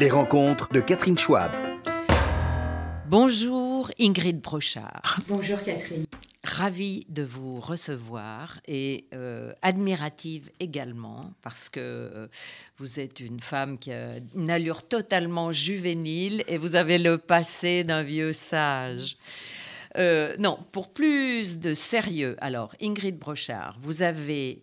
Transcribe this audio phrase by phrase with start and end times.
[0.00, 1.50] Les rencontres de Catherine Schwab.
[3.08, 5.16] Bonjour Ingrid Brochard.
[5.26, 6.04] Bonjour Catherine.
[6.44, 12.28] Ravie de vous recevoir et euh, admirative également parce que euh,
[12.76, 17.82] vous êtes une femme qui a une allure totalement juvénile et vous avez le passé
[17.82, 19.16] d'un vieux sage.
[19.96, 24.62] Euh, non, pour plus de sérieux, alors Ingrid Brochard, vous avez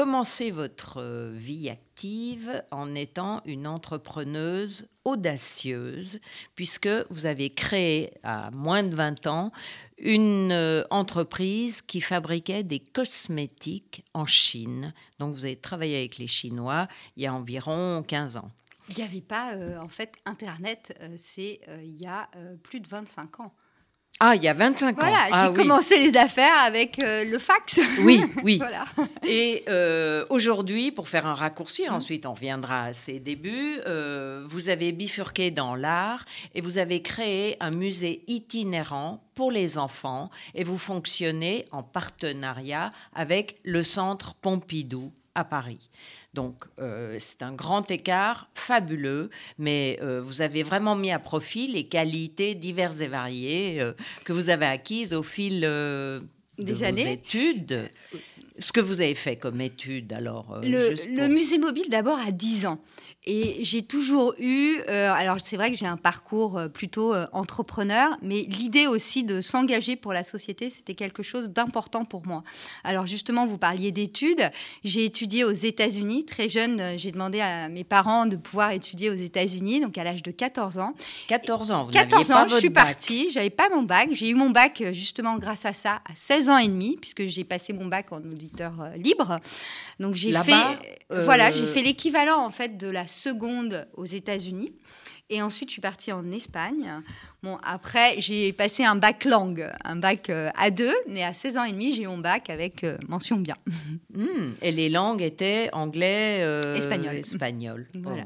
[0.00, 6.20] commencé votre vie active en étant une entrepreneuse audacieuse,
[6.54, 9.52] puisque vous avez créé à moins de 20 ans
[9.98, 14.94] une euh, entreprise qui fabriquait des cosmétiques en Chine.
[15.18, 16.88] Donc vous avez travaillé avec les Chinois
[17.18, 18.46] il y a environ 15 ans.
[18.88, 22.30] Il n'y avait pas, euh, en fait, Internet, euh, c'est il y a
[22.62, 23.52] plus de 25 ans.
[24.22, 25.00] Ah, il y a 25 ans.
[25.00, 27.80] Voilà, ah j'ai commencé les affaires avec euh, le fax.
[28.02, 28.56] Oui, oui.
[28.58, 28.84] voilà.
[29.26, 31.94] Et euh, aujourd'hui, pour faire un raccourci, mmh.
[31.94, 37.00] ensuite on reviendra à ses débuts, euh, vous avez bifurqué dans l'art et vous avez
[37.00, 44.34] créé un musée itinérant pour les enfants et vous fonctionnez en partenariat avec le Centre
[44.34, 45.88] Pompidou à Paris.
[46.32, 51.66] Donc euh, c'est un grand écart fabuleux, mais euh, vous avez vraiment mis à profit
[51.66, 53.92] les qualités diverses et variées euh,
[54.24, 56.22] que vous avez acquises au fil de
[56.58, 57.12] des années.
[57.12, 57.90] études.
[58.60, 62.66] Ce que vous avez fait comme étude, alors Le, le musée mobile, d'abord, à 10
[62.66, 62.78] ans.
[63.26, 67.26] Et j'ai toujours eu, euh, alors c'est vrai que j'ai un parcours euh, plutôt euh,
[67.32, 72.42] entrepreneur, mais l'idée aussi de s'engager pour la société, c'était quelque chose d'important pour moi.
[72.82, 74.50] Alors justement, vous parliez d'études.
[74.84, 76.24] J'ai étudié aux États-Unis.
[76.24, 80.22] Très jeune, j'ai demandé à mes parents de pouvoir étudier aux États-Unis, donc à l'âge
[80.22, 80.94] de 14 ans.
[81.28, 83.30] 14 ans, vous 14 ans, pas je suis partie.
[83.30, 84.08] J'avais pas mon bac.
[84.12, 87.44] J'ai eu mon bac justement grâce à ça à 16 ans et demi, puisque j'ai
[87.44, 88.20] passé mon bac en
[88.96, 89.40] libre.
[89.98, 94.72] Donc j'ai fait, voilà, j'ai fait l'équivalent en fait de la seconde aux États-Unis.
[95.30, 97.02] Et ensuite, je suis partie en Espagne.
[97.42, 101.64] Bon, après, j'ai passé un bac langue, un bac euh, A2, mais à 16 ans
[101.64, 103.56] et demi, j'ai eu mon bac avec euh, mention bien.
[104.12, 107.14] Hmm, et les langues étaient anglais, euh, espagnol.
[107.14, 107.86] espagnol.
[107.94, 108.24] Voilà.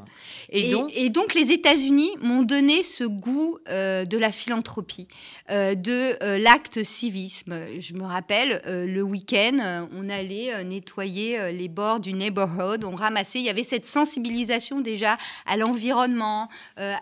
[0.48, 0.90] Et, donc...
[0.94, 5.06] et, donc, les États-Unis m'ont donné ce goût de la philanthropie,
[5.50, 7.54] de l'acte civisme.
[7.78, 13.44] Je me rappelle, le week-end, on allait nettoyer les bords du neighborhood, on ramassait, il
[13.44, 16.48] y avait cette sensibilisation déjà à l'environnement,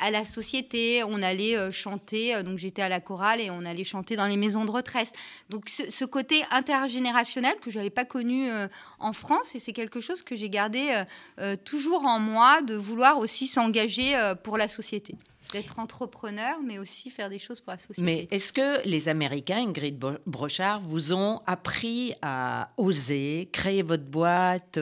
[0.00, 3.84] à la société, on allait chanter euh, donc j'étais à la chorale et on allait
[3.84, 5.12] chanter dans les maisons de retraite.
[5.48, 10.00] Donc ce, côté intergénérationnel que je n'avais pas connu euh, en France et c'est quelque
[10.00, 11.02] chose que j'ai gardé
[11.40, 15.14] euh, toujours en moi de vouloir aussi s'engager pour la société
[15.52, 18.02] d'être entrepreneur, mais aussi faire des choses pour la société.
[18.02, 24.78] Mais est-ce que les Américains, Ingrid Brochard, vous ont appris à oser, créer votre boîte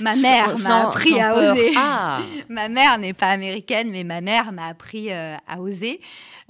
[0.00, 1.72] Ma mère m'a appris à oser.
[1.76, 2.20] Ah.
[2.48, 6.00] ma mère n'est pas américaine, mais ma mère m'a appris à oser.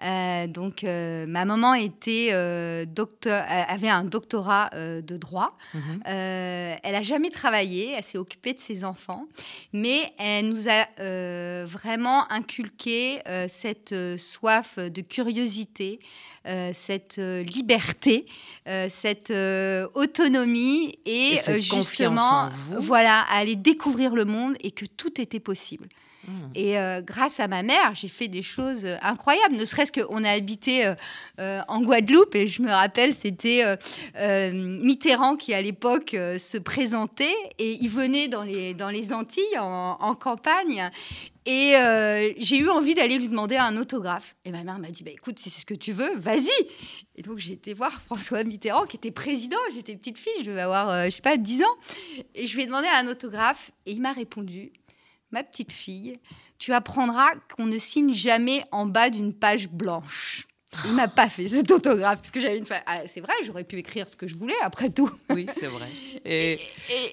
[0.02, 5.56] Euh, donc, euh, ma maman était euh, docteur, avait un doctorat de droit.
[5.74, 6.00] Mhm.
[6.04, 9.26] elle a jamais travaillé, elle s'est occupée de ses enfants,
[9.72, 13.15] mais elle nous a vraiment inculqué
[13.48, 16.00] cette soif de curiosité.
[16.72, 18.26] cette liberté,
[18.88, 19.32] cette
[19.94, 25.88] autonomie et, justement, voilà, aller découvrir le monde et que tout était possible.
[26.26, 26.30] Mm.
[26.54, 29.56] Et euh, grâce à ma mère, j'ai fait des choses euh, incroyables.
[29.56, 30.92] Ne serait-ce qu'on a habité
[31.38, 33.62] euh, en Guadeloupe et je me rappelle, c'était
[34.52, 40.14] Mitterrand qui à l'époque se présentait et il venait dans les, dans les Antilles en,
[40.14, 40.90] campagne.
[41.46, 41.74] Et
[42.38, 44.34] j'ai eu envie d'aller lui demander un autographe.
[44.44, 46.50] Et ma mère m'a dit, bah, écoute, si c'est ce que tu veux, vas-y.
[47.14, 49.56] Et donc j'ai été voir François Mitterrand, qui était président.
[49.72, 51.76] J'étais petite fille, je devais avoir, je sais pas, 10 ans.
[52.34, 53.70] Et je lui ai demandé un autographe.
[53.86, 54.72] Et il m'a répondu,
[55.30, 56.18] ma petite fille,
[56.58, 60.46] tu apprendras qu'on ne signe jamais en bas d'une page blanche.
[60.84, 62.66] Il m'a pas fait cet autographe parce que j'avais une.
[62.86, 65.10] Ah, c'est vrai, j'aurais pu écrire ce que je voulais après tout.
[65.30, 65.88] Oui, c'est vrai.
[66.24, 66.58] Et,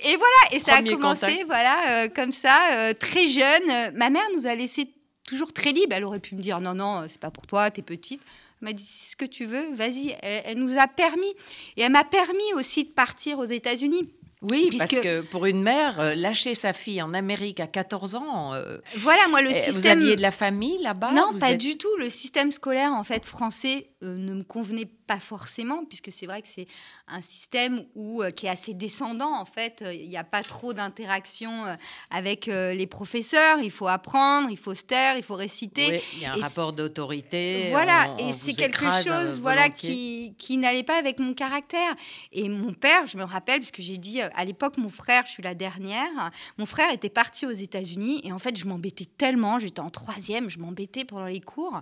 [0.04, 3.94] voilà, et ça a commencé, voilà, euh, comme ça, euh, très jeune.
[3.96, 4.90] Ma mère nous a laissé
[5.28, 5.94] toujours très libre.
[5.96, 8.22] Elle aurait pu me dire non, non, c'est pas pour toi, t'es petite.
[8.62, 10.16] Elle m'a dit ce que tu veux, vas-y.
[10.22, 11.30] elle, nous a permis,
[11.78, 14.10] et elle m'a permis aussi de partir aux États-Unis.
[14.44, 18.54] Oui, parce que pour une mère, euh, lâcher sa fille en Amérique à 14 ans.
[18.54, 20.00] Euh, voilà, moi, le eh, système.
[20.00, 21.96] Vous aviez de la famille là-bas Non, pas du tout.
[22.00, 26.42] Le système scolaire, en fait, français, euh, ne me convenait pas forcément, puisque c'est vrai
[26.42, 26.68] que c'est
[27.08, 29.84] un système où, qui est assez descendant, en fait.
[29.94, 31.64] Il n'y a pas trop d'interaction
[32.10, 33.60] avec les professeurs.
[33.60, 35.92] Il faut apprendre, il faut se taire, il faut réciter.
[35.92, 37.70] Oui, il y a un rapport d'autorité.
[37.70, 41.96] Voilà, et c'est quelque chose voilà, qui, qui n'allait pas avec mon caractère.
[42.32, 45.44] Et mon père, je me rappelle, puisque j'ai dit, à l'époque, mon frère, je suis
[45.44, 49.80] la dernière, mon frère était parti aux États-Unis, et en fait, je m'embêtais tellement, j'étais
[49.80, 51.82] en troisième, je m'embêtais pendant les cours,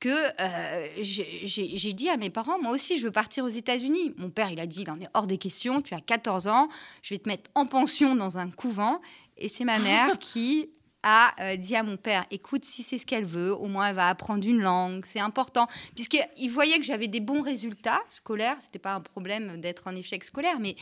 [0.00, 4.14] que euh, j'ai dit à mes parents, moi aussi, je veux partir aux États-Unis.
[4.16, 6.68] Mon père, il a dit, il en est hors des questions, tu as 14 ans,
[7.02, 9.00] je vais te mettre en pension dans un couvent.
[9.36, 10.70] Et c'est ma mère qui
[11.02, 13.96] a euh, dit à mon père, écoute, si c'est ce qu'elle veut, au moins elle
[13.96, 15.68] va apprendre une langue, c'est important.
[15.94, 20.24] Puisqu'il voyait que j'avais des bons résultats scolaires, c'était pas un problème d'être en échec
[20.24, 20.76] scolaire, mais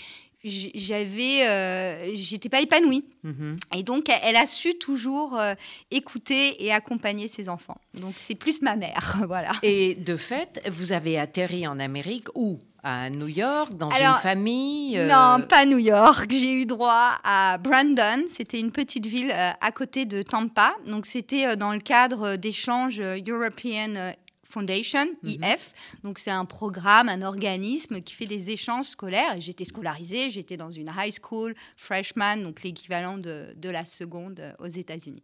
[0.74, 3.04] j'avais euh, j'étais pas épanouie.
[3.22, 3.56] Mhm.
[3.76, 5.54] et donc elle a su toujours euh,
[5.90, 7.78] écouter et accompagner ses enfants.
[7.94, 9.52] Donc c'est plus ma mère voilà.
[9.62, 12.58] Et de fait vous avez atterri en Amérique où?
[12.88, 16.28] À New York dans une famille euh, non pas New York.
[16.30, 18.22] J'ai eu droit à Brandon.
[18.28, 20.72] C'était une petite ville à côté de Tampa.
[20.86, 24.12] Donc c'était dans le cadre d'échanges European
[24.56, 25.44] Foundation, mhm.
[25.44, 25.74] IF.
[26.02, 29.38] Donc, c'est un programme, un organisme qui fait des échanges scolaires.
[29.38, 34.52] J'étais scolarisée, j'étais dans une high school, freshman, donc l'équivalent de, de, la seconde euh,
[34.58, 35.22] aux États-Unis.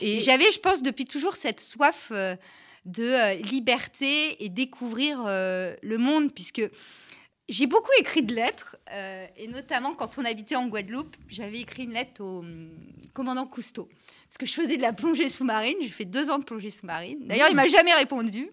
[0.00, 2.36] Et j'avais, je pense, depuis toujours cette soif euh,
[2.86, 6.62] de euh, liberté et découvrir le monde, puisque
[7.50, 8.76] j'ai beaucoup écrit de lettres,
[9.36, 12.70] et notamment quand on habitait en Guadeloupe, j'avais écrit une lettre au hum,
[13.12, 13.90] commandant Cousteau
[14.24, 15.76] parce que je faisais de la plongée sous-marine.
[15.80, 17.26] J'ai fait deux ans de plongée sous-marine.
[17.26, 18.50] D'ailleurs, il m'a jamais répondu.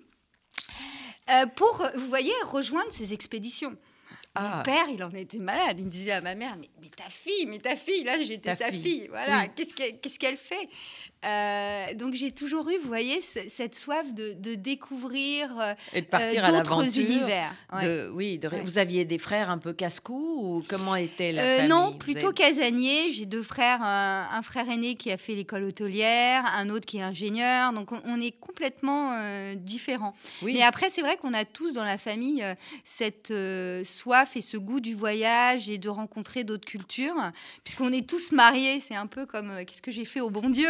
[1.29, 3.77] Euh, pour, vous voyez, rejoindre ces expéditions.
[4.35, 4.63] Mon ah.
[4.63, 5.77] père, il en était malade.
[5.79, 8.55] Il me disait à ma mère, mais, mais ta fille, mais ta fille, là, j'étais
[8.55, 9.07] sa fille.
[9.09, 10.69] Voilà, qu'est-ce qu'elle fait?
[11.23, 16.43] Euh, donc j'ai toujours eu, vous voyez, cette soif de, découvrir euh, et de partir
[16.45, 17.53] euh, d'autres univers.
[18.13, 21.69] oui, vous aviez des frères un peu casse-cou ou comment était la famille?
[21.69, 23.11] Non, plutôt casanier.
[23.11, 27.03] J'ai deux frères, un, frère aîné qui a fait l'école hôtelière, un autre qui est
[27.03, 27.71] ingénieur.
[27.73, 29.15] Donc on, est complètement
[29.55, 30.15] différents.
[30.41, 32.43] Mais après, c'est vrai qu'on a tous dans la famille
[32.83, 33.33] cette
[33.83, 37.15] soif et ce goût du voyage et de rencontrer d'autres cultures,
[37.63, 38.79] puisqu'on est tous mariés.
[38.79, 40.69] C'est un peu comme qu'est-ce que j'ai fait au bon Dieu?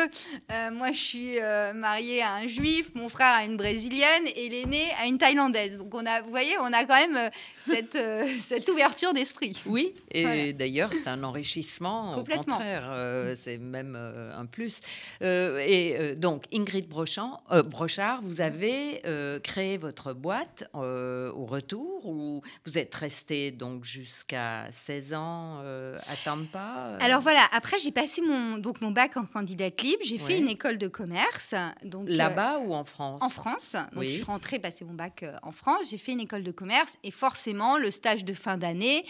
[0.52, 4.50] Euh, moi, je suis euh, mariée à un juif, mon frère à une brésilienne et
[4.50, 5.78] l'aîné à une thaïlandaise.
[5.78, 7.30] Donc, on a, vous voyez, on a quand même euh,
[7.60, 7.98] cette,
[8.40, 9.58] cette ouverture d'esprit.
[9.66, 12.18] Oui, et d'ailleurs, c'est un enrichissement.
[12.18, 14.80] Au contraire, c'est même un plus.
[15.22, 19.02] et donc, Ingrid Brochard, Brochard vous avez
[19.44, 26.98] créé votre boîte au retour ou vous êtes restée donc jusqu'à 16 ans à Tampa
[27.00, 30.02] Alors voilà, après, j'ai passé mon, donc, mon bac en candidate libre.
[30.04, 31.56] J'ai fait une école de commerce.
[31.84, 33.22] Donc euh, Là-bas ou en France?
[33.22, 33.76] En France.
[33.94, 35.84] Donc je suis rentrée passer mon bac euh, en France.
[35.90, 39.06] J'ai fait une école de commerce et forcément le stage de fin d'année.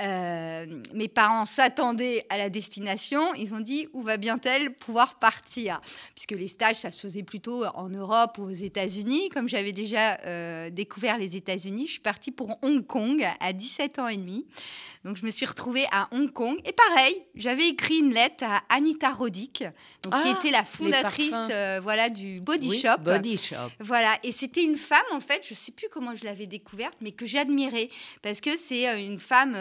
[0.00, 3.34] Euh, mes parents s'attendaient à la destination.
[3.34, 5.80] Ils ont dit où va bien-elle pouvoir partir?
[6.14, 9.28] Puisque les stages, ça se faisait plutôt en Europe ou aux États-Unis.
[9.30, 14.08] Comme j'avais déjà découvert les États-Unis, je suis partie pour Hong Kong à 17 ans
[14.08, 14.46] et demi.
[15.04, 16.58] Donc je me suis retrouvée à Hong Kong.
[16.64, 19.64] Et pareil, j'avais écrit une lettre à Anita Roddick,
[20.02, 23.00] qui ah, était la fondatrice euh, voilà, du Body Shop.
[23.00, 23.70] Body Shop.
[23.80, 24.16] Voilà.
[24.22, 27.12] Et c'était une femme, en fait, je ne sais plus comment je l'avais découverte, mais
[27.12, 27.90] que j'admirais.
[28.22, 29.56] Parce que c'est euh, une femme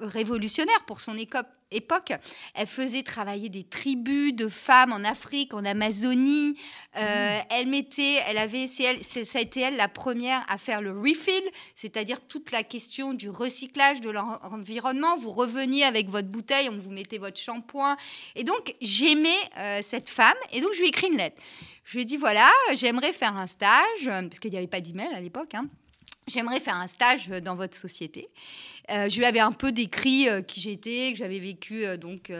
[0.00, 2.12] révolutionnaire pour son époque époque.
[2.54, 6.56] Elle faisait travailler des tribus de femmes en Afrique, en Amazonie.
[6.96, 7.42] Euh, mmh.
[7.50, 11.42] Elle mettait, elle avait, elle, ça a été elle la première à faire le refill,
[11.74, 15.16] c'est-à-dire toute la question du recyclage de l'environnement.
[15.16, 17.96] Vous reveniez avec votre bouteille, on vous mettait votre shampoing.
[18.34, 19.28] Et donc j'aimais
[19.58, 21.40] euh, cette femme, et donc je lui ai écrit une lettre.
[21.84, 25.12] Je lui ai dit voilà, j'aimerais faire un stage, parce qu'il n'y avait pas d'email
[25.14, 25.54] à l'époque.
[25.54, 25.66] Hein.
[26.26, 28.30] J'aimerais faire un stage dans votre société.
[28.90, 32.30] Euh, je lui avais un peu décrit euh, qui j'étais, que j'avais vécu euh, donc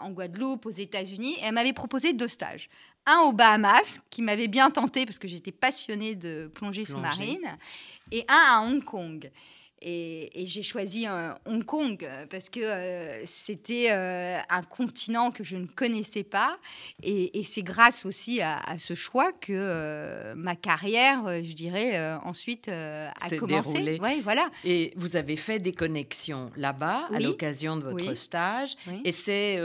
[0.00, 1.34] en Guadeloupe, aux États-Unis.
[1.40, 2.68] Et elle m'avait proposé deux stages.
[3.06, 7.56] Un aux Bahamas, qui m'avait bien tenté parce que j'étais passionnée de plongée sous-marine,
[8.12, 9.30] et un à Hong Kong.
[9.82, 11.06] Et, j'ai choisi
[11.46, 16.58] Hong Kong euh, parce que euh, c'était euh, un continent que je ne connaissais pas.
[17.02, 23.98] Et, c'est grâce aussi à, ce choix que ma carrière, je dirais, ensuite a commencé.
[24.00, 24.50] Ouais, voilà.
[24.64, 28.76] Et vous avez fait des connexions là-bas à l'occasion de votre stage.
[29.04, 29.58] Et c'est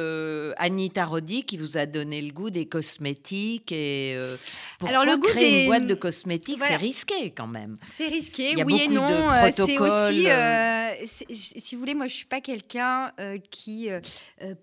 [0.57, 3.71] Anita Roddy qui vous a donné le goût des cosmétiques.
[3.71, 4.17] Et,
[4.87, 5.61] Alors, le goût créer des...
[5.63, 7.77] une boîte de cosmétiques, c'est risqué quand même.
[7.85, 9.29] C'est risqué, oui et non.
[9.51, 13.11] C'est aussi aussi, euh, si vous voulez, moi, je suis pas quelqu'un
[13.51, 13.89] qui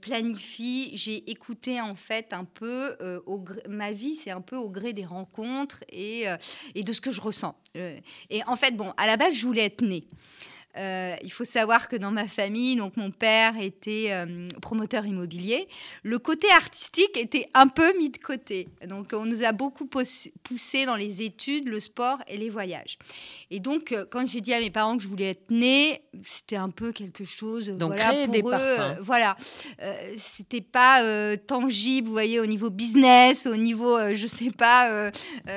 [0.00, 0.92] planifie.
[0.96, 2.96] J'ai écouté en fait un peu
[3.26, 6.25] au ma vie, c'est un peu au gré des rencontres et,
[6.75, 7.56] et de ce que je ressens.
[7.75, 10.06] et en fait, bon, à la base, je voulais être née.
[10.79, 15.69] Euh, il faut savoir que dans ma famille, donc mon père était euh, promoteur immobilier.
[16.02, 18.69] Le côté artistique était un peu mis de côté.
[18.88, 22.99] Donc on nous a beaucoup poussé dans les études, le sport et les voyages.
[23.50, 26.57] Et donc euh, quand j'ai dit à mes parents que je voulais être née, c'était
[26.57, 27.69] un peu quelque chose.
[27.69, 29.37] Donc voilà, pour des eux, voilà,
[30.17, 31.02] c'était pas
[31.47, 35.11] tangible, vous voyez, au niveau business, au niveau, je sais pas,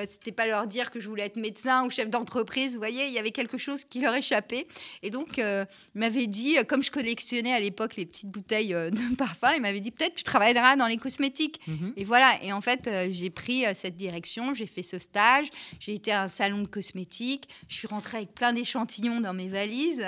[0.06, 2.74] c'était pas leur dire que je voulais être médecin ou chef d'entreprise.
[2.74, 4.68] Vous voyez, il y avait quelque chose qui leur échappait.
[5.06, 8.74] Et donc, euh, il m'avait dit, euh, comme je collectionnais à l'époque les petites bouteilles
[8.74, 11.62] euh, de parfum, il m'avait dit peut-être tu travailleras dans les cosmétiques.
[11.68, 11.94] Mhm.
[11.96, 12.32] Et voilà.
[12.42, 15.48] Et en fait, j'ai pris cette direction, j'ai fait ce stage,
[15.80, 19.48] j'ai été à un salon de cosmétiques, je suis rentrée avec plein d'échantillons dans mes
[19.48, 20.04] valises,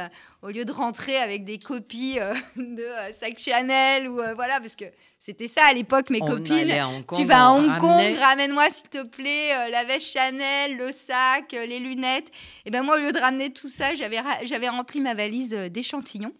[0.48, 2.18] au lieu de rentrer avec des copies
[2.56, 4.86] de sac Chanel ou voilà, parce que
[5.20, 6.74] c'était ça à l'époque, mes copines.
[7.16, 11.80] tu vas à Hong Kong, ramène-moi s'il te plaît la veste Chanel, le sac, les
[11.80, 12.32] lunettes.
[12.66, 16.34] Et ben moi, au lieu de ramener tout ça, j'avais j'avais rempli ma valise d'échantillons,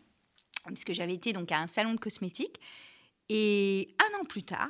[0.68, 2.60] puisque j'avais été donc à un salon de cosmétiques.
[3.30, 4.70] Et un an plus tard,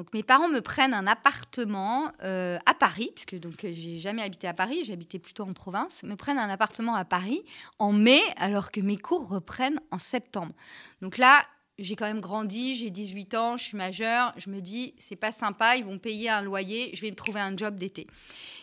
[0.00, 4.48] donc mes parents me prennent un appartement euh, à Paris, puisque donc j'ai jamais habité
[4.48, 7.44] à Paris, j'habitais plutôt en province, me prennent un appartement à Paris
[7.78, 10.54] en mai, alors que mes cours reprennent en septembre.
[11.02, 11.42] Donc là,
[11.78, 15.32] j'ai quand même grandi, j'ai 18 ans, je suis majeure, je me dis, c'est pas
[15.32, 18.06] sympa, ils vont payer un loyer, je vais me trouver un job d'été.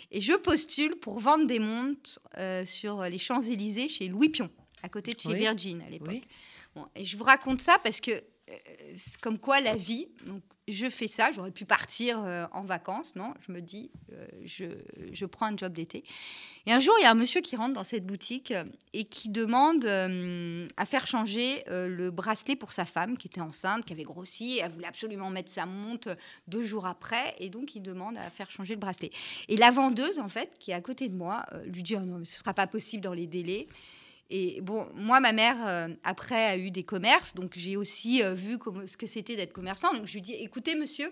[0.09, 4.49] Et je postule pour vendre des montres euh, sur les Champs-Élysées chez Louis Pion,
[4.81, 6.23] à côté de chez Virgin à l'époque.
[6.95, 8.21] et je vous raconte ça parce que euh,
[9.21, 13.33] comme quoi la vie, donc je fais ça, j'aurais pu partir euh, en vacances, non
[13.45, 13.89] Je me dis,
[14.43, 14.65] je,
[15.13, 16.03] je, prends un job d'été.
[16.65, 18.53] Et un jour, il y a un monsieur qui rentre dans cette boutique
[18.91, 23.93] et qui demande à faire changer le bracelet pour sa femme qui était enceinte, qui
[23.93, 26.17] avait grossi, elle voulait absolument mettre sa montre
[26.49, 29.11] deux jours après, et donc il demande à faire changer le bracelet.
[29.47, 32.17] Et la vendeuse, en fait, qui est à côté de moi, lui dit, oh non,
[32.17, 33.69] mais ce ne sera pas possible dans les délais.
[34.29, 38.33] Et bon, moi, ma mère, euh, après, a eu des commerces, donc j'ai aussi euh,
[38.33, 39.93] vu ce que c'était d'être commerçant.
[39.93, 41.11] Donc je lui dis, écoutez, monsieur,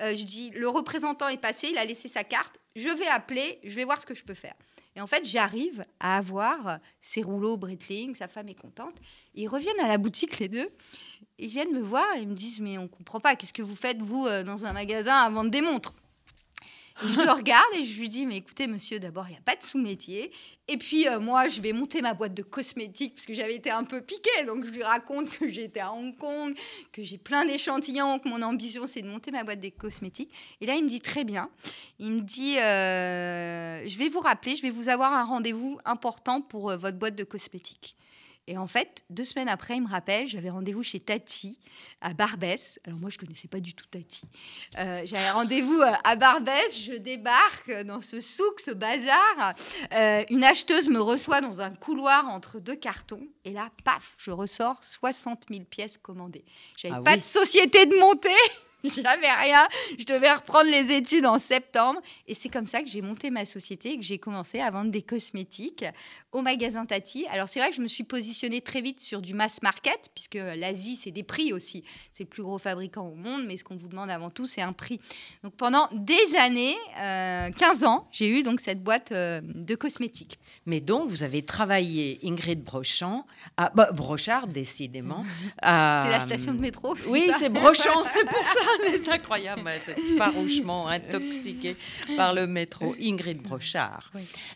[0.00, 3.60] euh, je dis, le représentant est passé, il a laissé sa carte, je vais appeler,
[3.64, 4.54] je vais voir ce que je peux faire.
[4.96, 8.94] Et en fait, j'arrive à avoir ces rouleaux Breitling, sa femme est contente.
[9.34, 10.70] Ils reviennent à la boutique, les deux,
[11.36, 13.98] ils viennent me voir et me disent, mais on comprend pas, qu'est-ce que vous faites,
[13.98, 15.94] vous, dans un magasin à vendre des montres?
[17.02, 19.56] Je le regarde et je lui dis, mais écoutez, monsieur, d'abord, il n'y a pas
[19.56, 20.30] de sous-métier.
[20.68, 23.70] Et puis, euh, moi, je vais monter ma boîte de cosmétiques parce que j'avais été
[23.70, 24.44] un peu piquée.
[24.46, 26.56] Donc, je lui raconte que j'étais à Hong Kong,
[26.92, 30.30] que j'ai plein d'échantillons, que mon ambition, c'est de monter ma boîte de cosmétiques.
[30.60, 31.50] Et là, il me dit, très bien.
[31.98, 36.40] Il me dit, euh, je vais vous rappeler, je vais vous avoir un rendez-vous important
[36.40, 37.96] pour euh, votre boîte de cosmétiques.
[38.46, 41.58] Et en fait, deux semaines après, il me rappelle, j'avais rendez-vous chez Tati
[42.02, 42.78] à Barbès.
[42.86, 44.22] Alors moi, je connaissais pas du tout Tati.
[44.78, 46.78] Euh, j'avais rendez-vous euh, à Barbès.
[46.78, 49.54] Je débarque dans ce souk, ce bazar.
[49.94, 53.26] Euh, une acheteuse me reçoit dans un couloir entre deux cartons.
[53.44, 56.44] Et là, paf, je ressors 60 000 pièces commandées.
[56.76, 58.28] J'avais ah pas de société de montée.
[58.92, 59.66] J'avais rien.
[59.98, 62.00] Je devais reprendre les études en septembre.
[62.28, 64.90] Et c'est comme ça que j'ai monté ma société et que j'ai commencé à vendre
[64.90, 65.84] des cosmétiques
[66.32, 67.26] au magasin Tati.
[67.30, 70.34] Alors, c'est vrai que je me suis positionnée très vite sur du mass market, puisque
[70.34, 71.84] l'Asie, c'est des prix aussi.
[72.10, 74.60] C'est le plus gros fabricant au monde, mais ce qu'on vous demande avant tout, c'est
[74.60, 75.00] un prix.
[75.42, 80.38] Donc, pendant des années, 15 euh, ans, j'ai eu donc cette boîte euh, de cosmétiques.
[80.66, 83.26] Mais donc, vous avez travaillé, Ingrid Brochant,
[83.56, 85.24] à, bah, Brochard, décidément.
[85.62, 86.96] c'est la station de métro.
[87.08, 88.73] Oui, c'est Brochant, c'est pour ça.
[89.04, 91.76] c'est incroyable, c'est farouchement intoxiqué
[92.16, 92.94] par le métro.
[93.00, 94.10] Ingrid Brochard.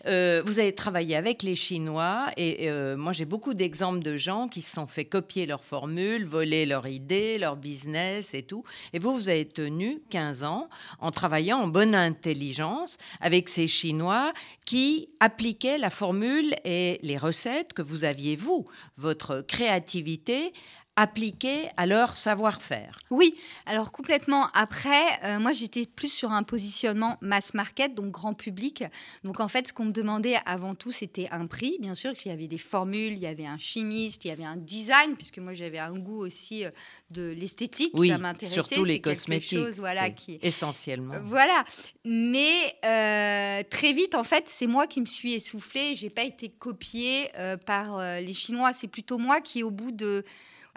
[0.07, 4.49] Euh, vous avez travaillé avec les Chinois et euh, moi j'ai beaucoup d'exemples de gens
[4.49, 8.63] qui se sont fait copier leurs formules, voler leurs idées, leur business et tout.
[8.93, 10.69] Et vous, vous avez tenu 15 ans
[11.01, 14.33] en travaillant en bonne intelligence avec ces Chinois
[14.65, 18.65] qui appliquaient la formule et les recettes que vous aviez, vous,
[18.97, 20.53] votre créativité
[20.99, 22.97] appliqués à leur savoir-faire.
[23.11, 23.37] Oui,
[23.67, 24.49] alors complètement.
[24.52, 28.83] Après, euh, moi, j'étais plus sur un positionnement mass market, donc grand public.
[29.23, 31.76] Donc en fait, ce qu'on me demandait avant tout, c'était un prix.
[31.78, 34.45] Bien sûr qu'il y avait des formules, il y avait un chimiste, il y avait
[34.45, 36.71] un design, puisque moi, j'avais un goût aussi euh,
[37.12, 37.93] de l'esthétique.
[37.95, 38.61] Oui, ça m'intéressait.
[38.61, 39.57] Surtout les cosmétiques.
[39.57, 40.40] Chose, voilà, qui...
[40.43, 41.14] Essentiellement.
[41.23, 41.64] Voilà.
[42.05, 45.95] Mais euh, très vite, en fait, c'est moi qui me suis essoufflée.
[45.95, 47.31] J'ai pas été copiée
[47.67, 48.73] par les Chinois.
[48.73, 50.25] C'est plutôt moi qui, au bout de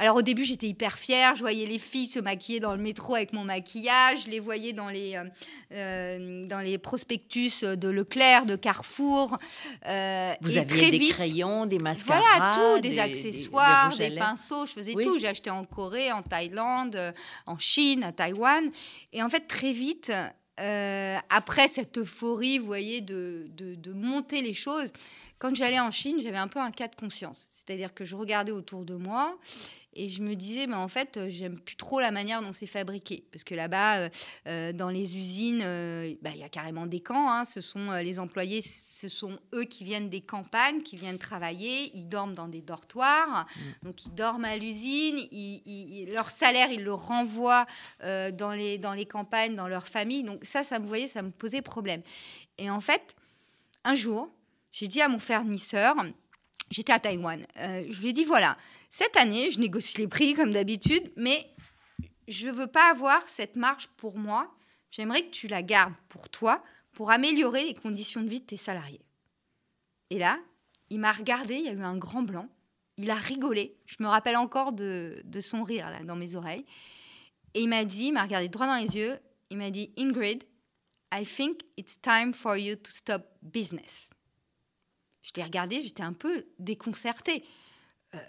[0.01, 1.35] Alors au début, j'étais hyper fière.
[1.35, 4.23] Je voyais les filles se maquiller dans le métro avec mon maquillage.
[4.25, 5.25] Je les voyais dans les, euh,
[5.73, 9.37] euh, dans les prospectus de Leclerc, de Carrefour.
[9.85, 14.65] Euh, Vous aviez des crayons, des mascaras Voilà, tout, des, accessoires, des, pinceaux.
[14.65, 15.19] Je faisais tout.
[15.19, 16.97] J'ai acheté en Corée, en Thaïlande,
[17.45, 18.71] en Chine, à Taïwan.
[19.13, 20.11] Et en fait, très vite,
[21.29, 24.91] après cette euphorie, vous voyez, de, de, de monter les choses,
[25.37, 27.47] quand j'allais en Chine, j'avais un peu un cas de conscience.
[27.51, 29.37] C'est-à-dire que je regardais autour de moi
[29.93, 32.65] et je me disais, mais en fait, euh, j'aime plus trop la manière dont c'est
[32.65, 33.25] fabriqué.
[33.31, 34.09] Parce que là-bas, euh,
[34.47, 35.59] euh, dans les usines,
[36.21, 37.29] bah, il y a carrément des camps.
[37.29, 37.43] Hein.
[37.43, 41.91] Ce sont les employés, ce sont eux qui viennent des campagnes, qui viennent travailler.
[41.93, 43.45] Ils dorment dans des dortoirs.
[43.55, 43.85] Mm.
[43.85, 45.17] Donc, ils dorment à l'usine.
[46.13, 47.65] leur salaire, ils le renvoient
[48.01, 50.23] dans, les, dans les campagnes, dans leur famille.
[50.23, 52.01] Donc, ça, ça me voyait, ça me posait problème.
[52.57, 53.15] Et en fait,
[53.83, 54.29] un jour,
[54.71, 55.95] j'ai dit à mon fournisseur,
[56.71, 58.57] j'étais à Taïwan, je lui ai dit voilà,
[58.89, 61.47] cette année, je négocie les prix comme d'habitude, mais
[62.27, 64.53] je ne veux pas avoir cette marge pour moi.
[64.89, 68.57] J'aimerais que tu la gardes pour toi, pour améliorer les conditions de vie de tes
[68.57, 69.01] salariés.
[70.09, 70.39] Et là,
[70.89, 72.49] il m'a regardé, il y a eu un grand blanc.
[72.97, 73.77] Il a rigolé.
[73.85, 76.65] Je me rappelle encore de, son rire dans mes oreilles.
[77.53, 79.17] Et il m'a dit, il m'a regardé droit dans les yeux,
[79.49, 80.43] il m'a dit Ingrid,
[81.13, 84.09] I think it's time for you to stop business.
[85.21, 87.43] Je l'ai regardé, j'étais un peu déconcertée.
[88.15, 88.19] Euh,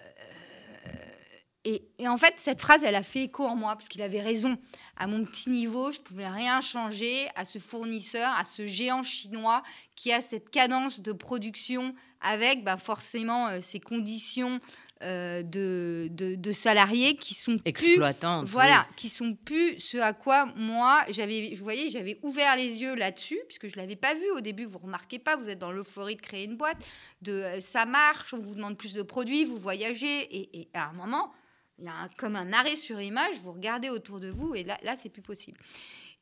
[1.65, 4.57] et, en fait, cette phrase, elle a fait écho en moi, parce qu'il avait raison.
[4.97, 9.05] À mon petit niveau, je ne pouvais rien changer à ce fournisseur, à ce géant
[9.05, 9.63] chinois
[9.95, 14.61] qui a cette cadence de production avec bah, forcément euh, ces conditions
[15.03, 21.01] euh, de, de, salariés qui sont exploitants, voilà, qui sont plus ce à quoi moi
[21.11, 24.65] j'avais, vous voyez, j'avais ouvert les yeux là-dessus puisque je l'avais pas vu au début.
[24.65, 26.79] Vous remarquez pas, vous êtes dans l'euphorie de créer une boîte,
[27.23, 30.89] de euh, ça marche, on vous demande plus de produits, vous voyagez et, et à
[30.89, 31.33] un moment
[31.79, 34.79] il y a comme un arrêt sur image, vous regardez autour de vous et là,
[34.83, 35.59] là c'est plus possible.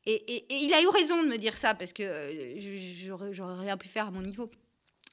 [0.05, 3.87] Et, il a eu raison de me dire ça parce que euh, j'aurais rien pu
[3.87, 4.49] faire à mon niveau.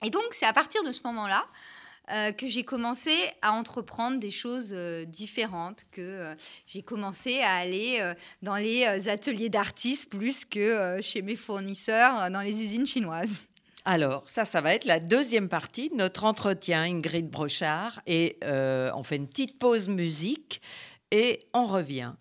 [0.02, 1.46] Et donc, c'est à partir de ce moment-là
[2.12, 3.12] euh, que j'ai commencé
[3.42, 6.34] à entreprendre des choses euh, différentes, que
[6.66, 8.00] j'ai commencé à aller
[8.42, 13.38] dans les ateliers d'artistes plus que chez mes fournisseurs dans les usines chinoises.
[13.90, 18.02] Alors, ça, ça va être la deuxième partie de notre entretien, Ingrid Brochard.
[18.06, 20.60] Et euh, on fait une petite pause musique
[21.10, 22.12] et on revient.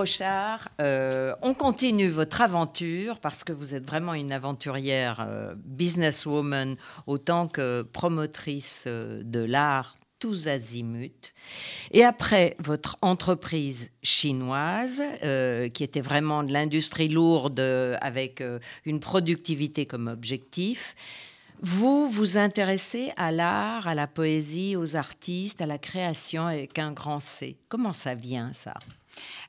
[0.00, 5.54] Ingrid Brochard, euh, on continue votre aventure parce que vous êtes vraiment une aventurière euh,
[5.56, 11.32] businesswoman autant que promotrice euh, de l'art tous azimuts.
[11.90, 15.02] Et après votre entreprise chinoise,
[15.72, 18.42] qui était vraiment de l'industrie lourde avec
[18.84, 20.94] une productivité comme objectif,
[21.62, 26.92] vous vous intéressez à l'art, à la poésie, aux artistes, à la création avec un
[26.92, 27.56] grand C.
[27.70, 28.74] Comment ça vient ça?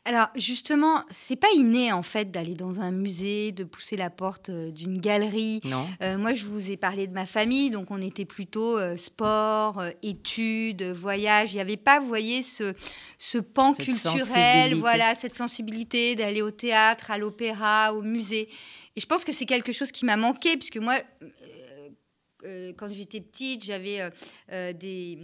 [0.03, 4.49] Alors justement, c'est pas inné en fait d'aller dans un musée, de pousser la porte
[4.49, 5.61] euh, d'une galerie.
[5.63, 5.87] Non.
[6.01, 9.83] Euh, moi, je vous ai parlé de ma famille, donc on était plutôt euh, sport,
[10.01, 11.53] études, voyage.
[11.53, 12.73] Il n'y avait pas, vous voyez, ce,
[13.19, 18.49] ce pan culturel, voilà, cette sensibilité d'aller au théâtre, à l'opéra, au musée.
[18.95, 20.95] Et je pense que c'est quelque chose qui m'a manqué, puisque moi,
[22.45, 24.09] euh, quand j'étais petite, j'avais euh,
[24.51, 25.17] euh, des,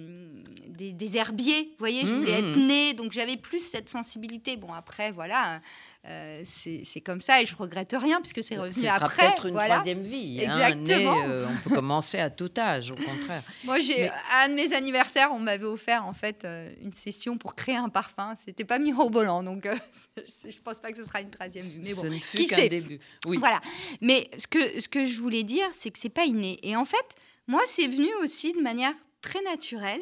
[0.68, 2.68] des, herbiers, vous voyez, je voulais être mmh.
[2.68, 4.58] née, donc j'avais plus cette sensibilité.
[4.58, 5.62] Bon, après, voilà,
[6.10, 9.10] euh, c'est comme ça et je regrette rien puisque c'est revenu après.
[9.10, 10.40] Ce peut-être une troisième vie.
[10.46, 11.24] Hein, Exactement.
[11.28, 13.44] Euh, on peut commencer à tout âge, au contraire.
[13.66, 17.38] Moi, j'ai à un de mes anniversaires, on m'avait offert en fait euh, une session
[17.38, 18.36] pour créer un parfum.
[18.38, 19.68] C'était pas mirobolant, donc
[20.18, 21.82] je pense pas que ce sera une troisième vie.
[21.84, 23.00] Mais bon, ce ne fut qu'un début.
[23.26, 23.38] Oui.
[23.40, 23.60] Voilà.
[24.02, 26.60] Mais ce que ce que je voulais dire, c'est que c'est pas inné.
[26.64, 27.16] Et en fait,
[27.48, 30.02] moi, c'est venu aussi de manière très naturelle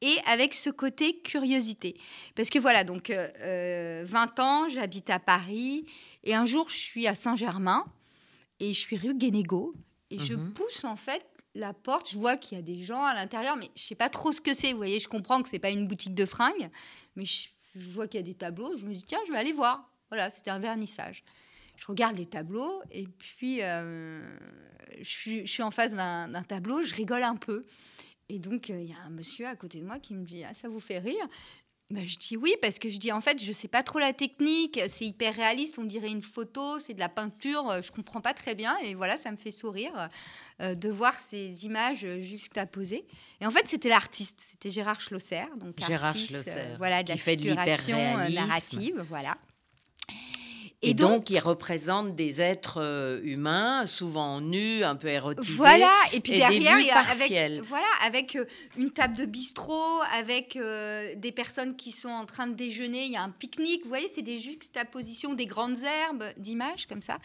[0.00, 1.96] et avec ce côté curiosité.
[2.34, 4.04] Parce que voilà, donc 20 euh,
[4.38, 5.86] ans, j'habite à Paris,
[6.24, 7.84] et un jour, je suis à Saint-Germain,
[8.60, 9.74] et je suis rue Guénégo,
[10.10, 10.52] et je mhm.
[10.52, 13.70] pousse en fait la porte, je vois qu'il y a des gens à l'intérieur, mais
[13.76, 14.72] je sais pas trop ce que c'est.
[14.72, 16.70] Vous voyez, je comprends que c'est pas une boutique de fringues,
[17.16, 18.76] mais je, vois qu'il y a des tableaux.
[18.76, 19.90] Je me dis tiens, je vais aller voir.
[20.10, 21.24] Voilà, c'était un vernissage.
[21.76, 24.20] Je regarde les tableaux et puis euh,
[24.98, 27.64] je, suis, je, suis, en face d'un tableau, je rigole un peu.
[28.30, 30.44] Et donc, euh, il y a un monsieur à côté de moi qui me dit
[30.44, 31.26] Ah, ça vous fait rire?
[31.90, 34.12] Ben, je dis oui parce que je dis en fait je sais pas trop la
[34.12, 38.20] technique, c'est hyper réaliste, on dirait une photo, c'est de la peinture, euh, je comprends
[38.20, 40.08] pas très bien et voilà ça me fait sourire
[40.60, 43.04] euh, de voir ces images juxtaposées.
[43.40, 47.16] Et en fait c'était l'artiste, c'était Gérard Schlosser, donc Gérard artiste, Schlosser, voilà de la
[47.16, 49.36] figuration narrative, voilà.
[50.82, 55.52] Et, donc, ils représentent des êtres euh, humains, souvent nus, un peu érotisés.
[55.52, 58.46] Voilà, et puis derrière, il y a avec, voilà, avec euh,
[58.78, 63.12] une table de bistrot, avec euh, des personnes qui sont en train de déjeuner, il
[63.12, 67.18] y a un pique-nique, vous voyez, c'est des juxtapositions, des grandes herbes d'images comme ça.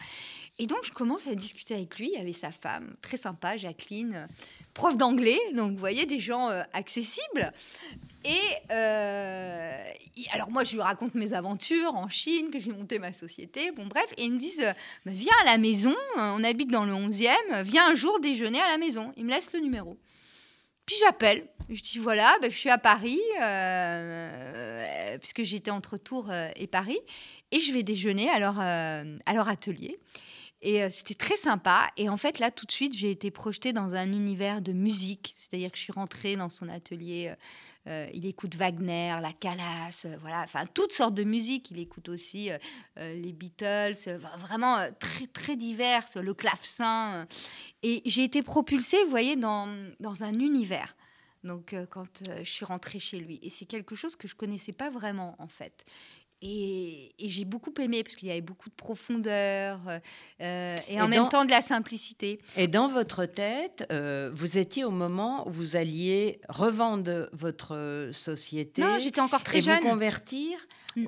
[0.58, 4.26] Et donc, je commence à discuter avec lui, avait sa femme, très sympa, Jacqueline,
[4.74, 7.52] prof d'anglais, donc vous voyez, des gens accessibles.
[8.26, 8.40] Et
[8.72, 9.92] euh,
[10.32, 13.86] alors moi, je lui raconte mes aventures en Chine, que j'ai monté ma société, bon
[13.86, 14.66] bref, et ils me disent,
[15.04, 18.68] bah, viens à la maison, on habite dans le 11e, viens un jour déjeuner à
[18.68, 19.12] la maison.
[19.16, 19.96] Ils me laissent le numéro.
[20.86, 26.30] Puis j'appelle, je dis voilà, bah, je suis à Paris, euh, puisque j'étais entre Tours
[26.30, 26.98] euh, et Paris,
[27.52, 30.00] et je vais déjeuner à leur atelier.
[30.62, 31.90] Et c'était très sympa.
[31.96, 35.32] Et en fait, là, tout de suite, j'ai été projetée dans un univers de musique.
[35.36, 37.32] C'est-à-dire que je suis rentrée dans son atelier
[37.86, 41.70] euh, il écoute Wagner, la Calas, euh, voilà, enfin toutes sortes de musique.
[41.70, 42.58] Il écoute aussi euh,
[42.96, 47.26] les Beatles, vraiment très très diverses, le clavecin.
[47.82, 49.68] et j'ai été propulsée, vous voyez, dans,
[50.00, 50.96] dans un univers.
[51.44, 54.90] Donc quand je suis rentrée chez lui, et c'est quelque chose que je connaissais pas
[54.90, 55.84] vraiment en fait.
[56.48, 59.80] Et, j'ai beaucoup aimé parce qu'il y avait beaucoup de profondeur
[60.40, 62.40] euh, et, en même temps de la simplicité.
[62.56, 68.82] Et dans votre tête, euh, vous étiez au moment où vous alliez revendre votre société.
[68.82, 69.80] Non, j'étais encore très jeune.
[69.80, 70.58] Vous convertir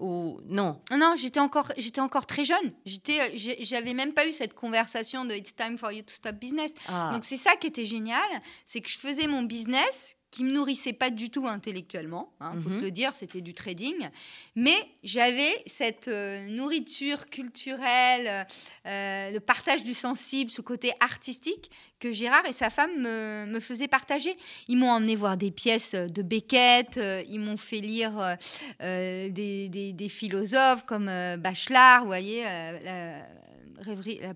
[0.00, 0.80] ou non?
[0.90, 2.72] Non, j'étais encore, j'étais encore très jeune.
[2.84, 6.34] J'étais, euh, j'avais même pas eu cette conversation de It's time for you to stop
[6.34, 6.74] business.
[6.88, 7.10] Ah.
[7.12, 8.28] Donc c'est ça qui était génial,
[8.64, 12.52] c'est que je faisais mon business qui me nourrissait pas du tout intellectuellement, il hein,
[12.62, 12.82] faut se mhm.
[12.82, 14.08] le dire, c'était du trading,
[14.56, 18.46] mais j'avais cette euh, nourriture culturelle,
[18.86, 23.58] euh, le partage du sensible, ce côté artistique que Gérard et sa femme me, me
[23.58, 24.36] faisaient partager.
[24.68, 28.36] Ils m'ont emmené voir des pièces de Beckett, euh, ils m'ont fait lire
[28.80, 31.06] des, des, des, philosophes comme
[31.38, 33.24] Bachelard, vous voyez, la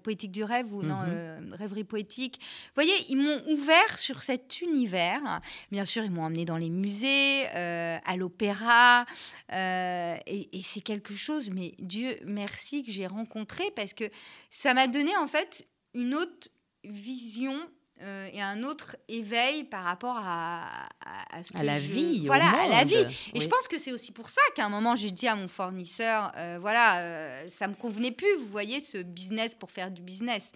[0.02, 1.06] poétique du rêve ou non, mhm.
[1.08, 2.38] euh, rêverie poétique.
[2.40, 5.40] Vous voyez, ils m'ont ouvert sur cet univers.
[5.70, 9.04] Bien sûr, ils m'ont emmené dans les musées, euh, à l'opéra.
[9.52, 14.04] Euh, et, et c'est quelque chose, mais Dieu merci que j'ai rencontré parce que
[14.50, 16.48] ça m'a donné en fait une autre
[16.84, 17.54] vision
[18.02, 20.88] euh, et un autre éveil par rapport à,
[21.30, 22.26] à, ce à la vie.
[22.26, 23.06] Voilà, à la vie.
[23.34, 25.48] Et je pense que c'est aussi pour ça qu'à un moment, j'ai dit à mon
[25.48, 30.02] fournisseur, euh, voilà, euh, ça me convenait plus, vous voyez, ce business pour faire du
[30.02, 30.52] business,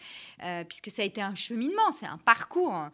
[0.68, 2.88] puisque ça a été un cheminement, c'est un parcours.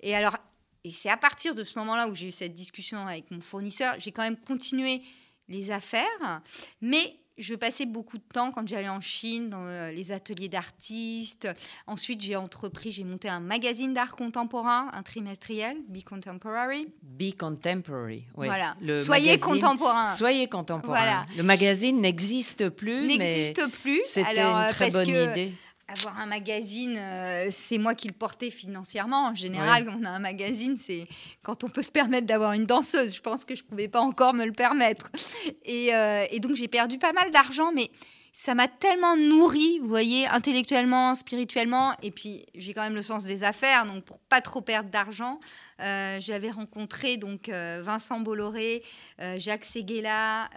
[0.00, 0.36] Et alors,
[0.84, 3.96] et c'est à partir de ce moment-là où j'ai eu cette discussion avec mon fournisseur,
[3.98, 5.02] j'ai quand même continué
[5.48, 6.42] les affaires,
[6.80, 11.48] mais je passais beaucoup de temps quand j'allais en Chine dans euh, les ateliers d'artistes.
[11.86, 16.88] Ensuite, j'ai entrepris, j'ai monté un magazine d'art contemporain, un trimestriel, Be Contemporary.
[17.02, 18.46] Be Contemporary, oui.
[18.46, 18.76] Voilà.
[18.96, 20.14] Soyez contemporain.
[20.14, 20.96] Soyez contemporain.
[20.96, 21.26] Voilà.
[21.36, 23.06] Le magazine n'existe plus.
[23.06, 24.00] N'existe plus.
[24.06, 25.52] C'était une très bonne idée
[25.88, 29.28] avoir un magazine, euh, c'est moi qui le portais financièrement.
[29.28, 31.06] En général, on a un magazine, c'est
[31.42, 33.14] quand on peut se permettre d'avoir une danseuse.
[33.14, 35.10] Je pense que je ne pouvais pas encore me le permettre.
[35.64, 37.90] Et, euh, et donc, j'ai perdu pas mal d'argent, mais
[38.38, 43.24] ça m'a tellement nourri, vous voyez, intellectuellement, spirituellement, et puis j'ai quand même le sens
[43.24, 45.40] des affaires, donc pour pas trop perdre d'argent,
[45.80, 48.84] euh, j'avais rencontré donc euh, Vincent Bolloré,
[49.22, 50.50] euh, Jacques Seguela,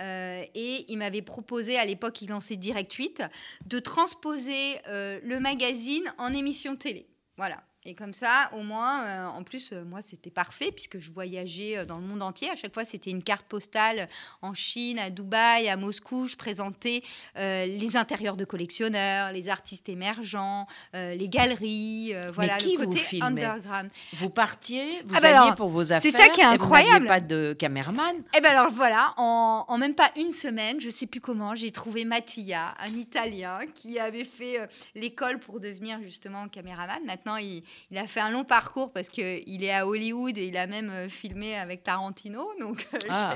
[0.54, 3.24] et il m'avait proposé à l'époque, il lançait Direct 8,
[3.66, 7.08] de transposer le magazine en émission télé.
[7.38, 7.64] Voilà.
[7.90, 11.76] Et comme ça, au moins, euh, en plus, euh, moi, c'était parfait puisque je voyageais
[11.76, 12.48] euh, dans le monde entier.
[12.52, 14.08] À chaque fois, c'était une carte postale
[14.44, 16.28] en Chine, à Dubaï, à Moscou.
[16.28, 17.02] Je présentais
[17.36, 23.90] les intérieurs de collectionneurs, les artistes émergents, les galeries, voilà, le côté vous underground.
[24.14, 26.02] Vous partiez, vous ah ben alliez pour vos affaires.
[26.02, 27.06] C'est ça qui est incroyable.
[27.06, 28.16] Et pas de caméraman?
[28.18, 31.56] Et eh ben alors voilà, en, en, même pas une semaine, je sais plus comment,
[31.56, 34.60] j'ai trouvé Mattia, un Italien qui avait fait
[34.96, 37.00] l'école pour devenir justement caméraman.
[37.06, 40.58] Maintenant, il il a fait un long parcours parce qu'il est à Hollywood et il
[40.58, 43.36] a même euh, filmé avec Tarantino, donc euh, ah.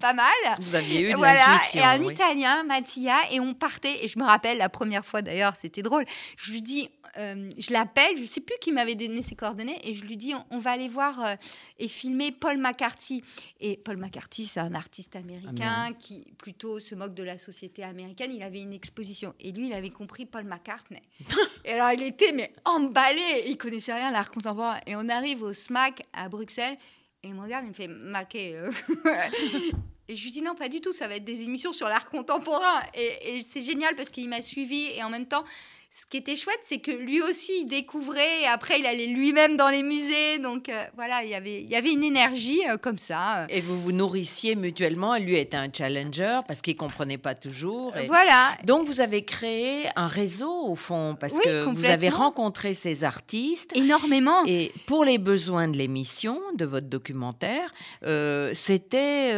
[0.00, 0.26] pas mal.
[0.58, 4.04] Vous aviez eu de voilà, Et un Italien, Mattia, et on partait.
[4.04, 6.04] Et je me rappelle la première fois d'ailleurs, c'était drôle.
[6.36, 9.78] Je lui dis, euh, je l'appelle, je ne sais plus qui m'avait donné ses coordonnées,
[9.84, 11.36] et je lui dis on, va aller voir
[11.78, 13.22] et filmer Paul McCarthy.
[13.60, 18.32] Et Paul McCarthy, c'est un artiste américain qui plutôt se moque de la société américaine.
[18.32, 21.02] Il avait une exposition, et lui, il avait compris Paul McCartney.
[21.64, 24.78] et alors, il était mais emballé il connaissait rien à l'art contemporain.
[24.86, 26.76] Et on arrive au SMAC à Bruxelles,
[27.22, 28.56] et il me regarde, il me fait maquer.
[28.56, 28.70] Euh.
[30.08, 32.08] et je lui dis non, pas du tout, ça va être des émissions sur l'art
[32.08, 32.82] contemporain.
[32.94, 35.44] Et, et c'est génial parce qu'il m'a suivi, et en même temps,
[35.96, 39.56] ce qui était chouette, c'est que lui aussi, il découvrait, et après, il allait lui-même
[39.56, 40.40] dans les musées.
[40.40, 43.46] Donc euh, voilà, il y avait, il y avait une énergie euh, comme ça.
[43.48, 45.16] Et vous vous nourrissiez mutuellement.
[45.18, 47.96] Lui était un challenger parce qu'il ne comprenait pas toujours.
[47.96, 48.06] Et...
[48.06, 48.56] Voilà.
[48.64, 53.70] Donc vous avez créé un réseau, au fond, parce que vous avez rencontré ces artistes.
[53.76, 54.44] Énormément.
[54.46, 57.70] Et pour les besoins de l'émission, de votre documentaire,
[58.02, 59.32] euh, c'était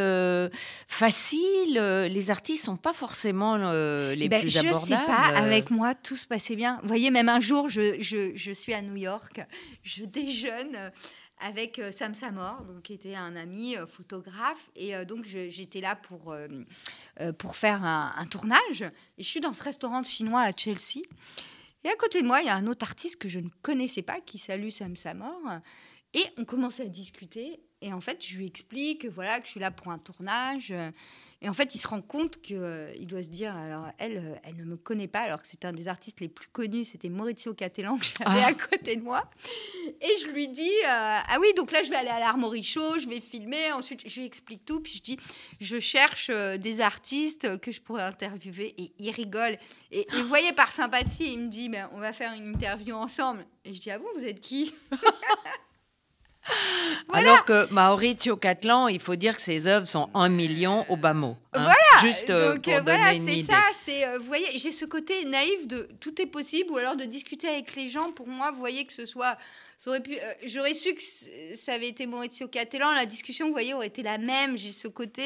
[0.89, 1.79] facile.
[2.11, 4.85] Les artistes sont pas forcément les ben, plus abordables.
[4.85, 6.79] Je sais pas, avec moi, tout se passe c'est bien.
[6.83, 9.41] Vous voyez, même un jour, je, je, suis à New York,
[9.83, 10.93] je déjeune
[11.39, 14.71] avec euh, Sam Samor, donc, qui était un ami euh, photographe.
[14.77, 16.37] Et euh, donc, j'étais là pour,
[17.39, 18.83] pour faire un, tournage.
[19.19, 21.03] Et je suis dans ce restaurant chinois à Chelsea.
[21.83, 24.03] Et à côté de moi, il y a un autre artiste que je ne connaissais
[24.03, 25.41] pas qui salue Sam Samor.
[26.15, 27.61] Et on commence à discuter.
[27.81, 30.73] Et en fait, je lui explique voilà, que je suis là pour un tournage.
[31.43, 34.17] Et en fait, il se rend compte qu'il euh, il doit se dire, alors elle,
[34.17, 36.87] euh, elle ne me connaît pas, alors que c'était un des artistes les plus connus,
[36.87, 38.47] c'était Maurizio Cattelan que j'avais ah.
[38.47, 39.31] à côté de moi.
[40.01, 43.01] Et je lui dis, euh, ah oui, donc là, je vais aller à l'Armory Show,
[43.01, 45.19] je vais filmer, ensuite, je lui explique tout, puis je dis,
[45.61, 49.59] je cherche des artistes que je pourrais interviewer, et il rigole.
[49.93, 53.47] Et, vous voyez, par sympathie, il me dit, ben, on va faire une interview ensemble.
[53.67, 54.75] Et je dis, ah bon, vous êtes qui?
[57.13, 61.15] Alors que Maurizio Catlan, il faut dire que ses œuvres sont un million au bas
[61.15, 61.37] mot.
[61.53, 61.63] Hein.
[61.63, 62.01] voilà.
[62.01, 63.61] Juste euh, Donc, pour voilà, c'est ça.
[63.75, 67.05] C'est, euh, vous voyez, j'ai ce côté naïf de tout est possible, ou alors de
[67.05, 68.13] discuter avec les gens.
[68.13, 69.37] Pour moi, vous voyez que ce soit
[69.87, 69.99] euh,
[70.45, 71.03] j'aurais su que
[71.55, 74.57] ça avait été Maurizio Cattelan, la discussion, vous voyez, aurait été la même.
[74.57, 75.23] J'ai ce côté,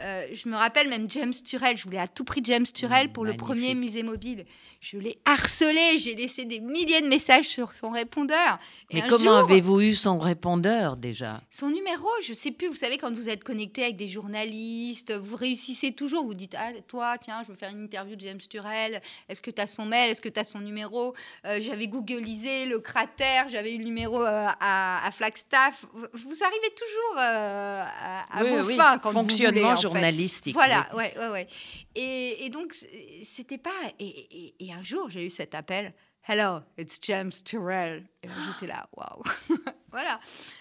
[0.00, 3.34] je me rappelle même James Turrell, je voulais à tout prix James Turrell pour le
[3.34, 4.44] premier musée mobile.
[4.80, 8.58] Je l'ai harcelé, j'ai laissé des milliers de messages sur son répondeur.
[8.92, 11.40] Mais comment avez-vous eu son répondeur déjà?
[11.48, 12.68] Son numéro, je sais plus.
[12.68, 16.26] Vous savez, quand vous êtes connecté avec des journalistes, vous réussissez toujours.
[16.26, 19.00] Vous dites, ah, toi, tiens, je veux faire une interview de James Turrell.
[19.30, 20.10] Est-ce que tu as son mail?
[20.10, 21.14] Est-ce que tu as son numéro?
[21.46, 25.84] Euh, J'avais googlisé le cratère, j'avais eu numéro euh, à, Flagstaff.
[25.92, 27.84] Vous arrivez toujours euh,
[28.32, 30.54] à, vos fins quand Fonctionnement vous voulez, journalistique.
[30.54, 31.46] Voilà, ouais, ouais, ouais.
[31.94, 32.74] Et, et donc,
[33.22, 33.70] c'était pas.
[33.98, 35.92] Et, et, un jour, j'ai eu cet appel.
[36.26, 38.02] Hello, it's James Turrell.
[38.22, 39.22] Et j'étais là, waouh.
[39.92, 40.18] voilà.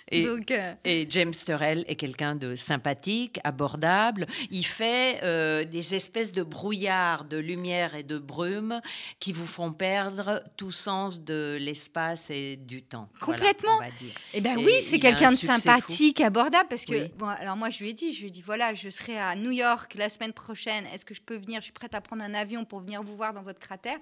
[0.09, 4.27] Et, Donc, euh, et, James Turrell est quelqu'un de sympathique, abordable.
[4.51, 8.81] Il fait euh, des espèces de brouillards de lumière et de brume
[9.21, 13.07] qui vous font perdre tout sens de l'espace et du temps.
[13.21, 13.77] Complètement.
[13.77, 13.93] Voilà.
[14.33, 16.67] Eh ben oui, c'est quelqu'un de sympathique, abordable.
[16.69, 18.89] Parce que, bon, alors moi, je lui ai dit, je lui ai dit, voilà, je
[18.89, 20.85] serai à New York la semaine prochaine.
[20.93, 21.61] Est-ce que je peux venir?
[21.61, 23.97] Je suis prête à prendre un avion pour venir vous voir dans votre cratère.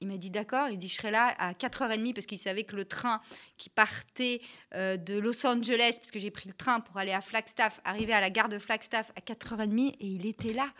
[0.00, 2.76] Il m'a dit d'accord, il dit je serai là à 4h30 parce qu'il savait que
[2.76, 3.20] le train
[3.56, 4.42] qui partait
[4.74, 8.12] euh, de Los Angeles, parce que j'ai pris le train pour aller à Flagstaff, arrivait
[8.12, 10.70] à la gare de Flagstaff à 4h30 et il était là.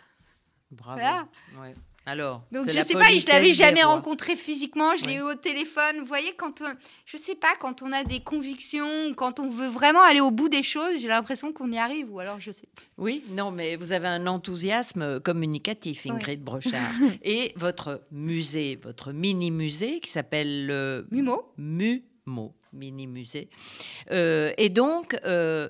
[0.69, 1.01] Bravo.
[1.59, 1.73] Ouais.
[2.07, 5.99] Alors, donc je sais pas, je l'avais jamais rencontré physiquement, je l'ai eu au téléphone.
[5.99, 6.73] Vous voyez, quand on,
[7.05, 10.47] je sais pas, quand on a des convictions, quand on veut vraiment aller au bout
[10.47, 12.69] des choses, j'ai l'impression qu'on y arrive, ou alors je sais.
[12.97, 16.79] Oui, non, mais vous avez un enthousiasme communicatif, Ingrid Brochard.
[17.23, 21.51] Et votre musée, votre mini musée qui s'appelle le Mumo.
[21.57, 23.49] Mumo, mini musée.
[24.11, 25.19] Euh, et donc.
[25.25, 25.67] Euh,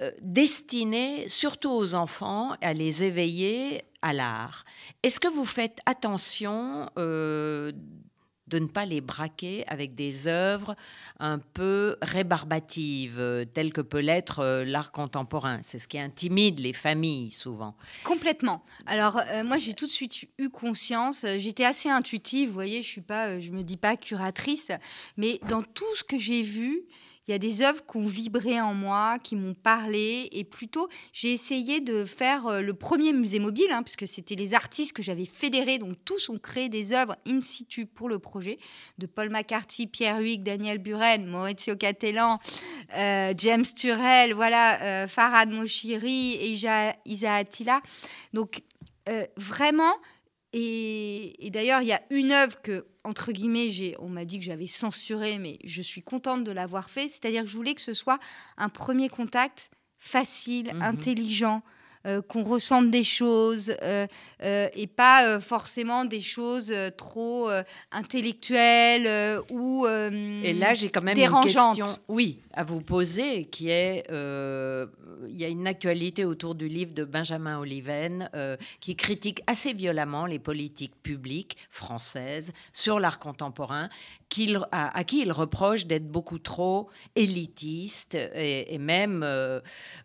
[0.00, 4.64] euh, destiné surtout aux enfants à les éveiller à l'art.
[5.02, 7.72] Est-ce que vous faites attention euh,
[8.46, 10.74] de ne pas les braquer avec des œuvres
[11.18, 15.60] un peu rébarbatives, telles que peut l'être euh, l'art contemporain?
[15.62, 17.74] C'est ce qui intimide les familles souvent.
[18.04, 18.64] Complètement.
[18.86, 22.88] Alors euh, moi j'ai tout de suite eu conscience, j'étais assez intuitive, vous voyez, je
[22.88, 24.70] suis pas, je me dis pas curatrice,
[25.16, 26.84] mais dans tout ce que j'ai vu,
[27.28, 30.30] il y a des œuvres qui ont vibré en moi, qui m'ont parlé.
[30.32, 34.54] Et plutôt, j'ai essayé de faire euh, le premier musée mobile, hein, puisque c'était les
[34.54, 35.76] artistes que j'avais fédérés.
[35.76, 38.58] Donc, tous ont créé des œuvres in situ pour le projet.
[38.96, 42.38] De Paul McCarthy, Pierre Huyghe, Daniel Buren, Maurizio Catellan,
[42.96, 46.50] euh, James Turrell, voilà, euh, Farad Moshiri et
[47.04, 47.82] Isa Attila.
[48.32, 48.62] Donc,
[49.38, 49.94] vraiment,
[50.52, 54.66] et, d'ailleurs, il y a une œuvre que, entre guillemets, on m'a dit que j'avais
[54.66, 57.08] censurée, mais je suis contente de l'avoir fait.
[57.08, 58.18] C'est-à-dire que je voulais que ce soit
[58.56, 60.82] un premier contact facile, mhm.
[60.82, 61.62] intelligent,
[62.06, 64.06] euh, qu'on ressente des choses euh,
[64.44, 67.48] euh, et pas forcément des choses trop
[67.90, 71.76] intellectuelles ou et là j'ai quand même dérangeantes.
[71.76, 76.68] une question oui à vous poser qui est il y a une actualité autour du
[76.68, 78.30] livre de Benjamin Oliven
[78.80, 83.88] qui critique assez violemment les politiques publiques françaises sur l'art contemporain
[84.72, 89.26] à, qui il reproche d'être beaucoup trop élitiste et, même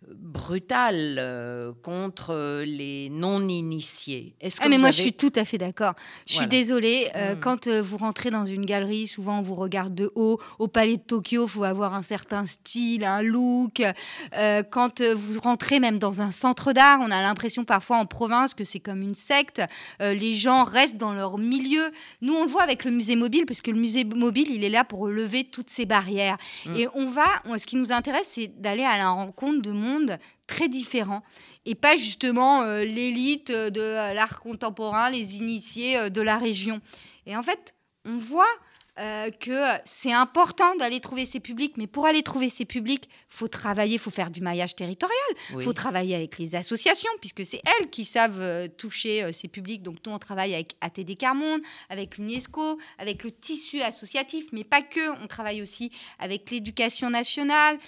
[0.07, 4.35] brutal contre les non-initiés.
[4.41, 5.93] Est-ce ah, mais moi, je suis tout à fait d'accord.
[6.27, 7.09] Je suis désolée.
[7.15, 7.39] Euh, hmm.
[7.39, 10.39] Quand euh, vous rentrez dans une galerie, souvent on vous regarde de haut.
[10.59, 13.81] Au Palais de Tokyo, il faut avoir un certain style, un look.
[14.37, 18.53] Euh, quand vous rentrez même dans un centre d'art, on a l'impression parfois en province
[18.53, 19.61] que c'est comme une secte.
[19.99, 21.91] les gens restent dans leur milieu.
[22.21, 24.69] Nous, on le voit avec le musée mobile, parce que le musée mobile, il est
[24.69, 26.37] là pour lever toutes ces barrières.
[26.65, 26.75] Hmm.
[26.75, 30.67] Et on va, ce qui nous intéresse, c'est d'aller à la rencontre de mondes très
[30.67, 31.23] différents
[31.65, 36.81] et pas justement euh, l'élite de l'art contemporain, les initiés euh, de la région.
[37.25, 37.73] Et en fait,
[38.05, 38.45] on voit
[38.99, 43.47] euh, que c'est important d'aller trouver ces publics, mais pour aller trouver ces publics, faut
[43.47, 45.17] travailler, faut faire du maillage territorial,
[45.51, 49.47] il faut travailler avec les associations, puisque c'est elles qui savent euh, toucher euh, ces
[49.47, 49.81] publics.
[49.81, 54.83] Donc nous, on travaille avec ATD Carmonde, avec l'UNESCO, avec le tissu associatif, mais pas
[54.83, 57.79] que, on travaille aussi avec l'éducation nationale,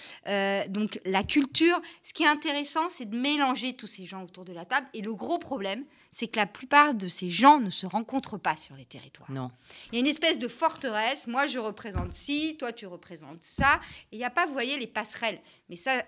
[0.68, 1.80] donc la culture.
[2.02, 4.88] Ce qui est intéressant, c'est de mélanger tous ces gens autour de la table.
[4.92, 8.56] Et le gros problème, c'est que la plupart de ces gens ne se rencontrent pas
[8.56, 9.30] sur les territoires.
[9.30, 9.50] Non.
[9.92, 11.26] Il y a une espèce de forteresse.
[11.26, 13.80] Moi, je représente ci, toi, tu représentes ça.
[14.12, 15.40] Et il n'y a pas, vous voyez, les passerelles.
[15.68, 16.02] Mais ça, euh,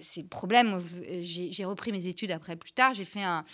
[0.00, 0.82] c'est le problème.
[1.20, 2.94] J'ai repris mes études après plus tard.
[2.94, 3.44] J'ai fait un,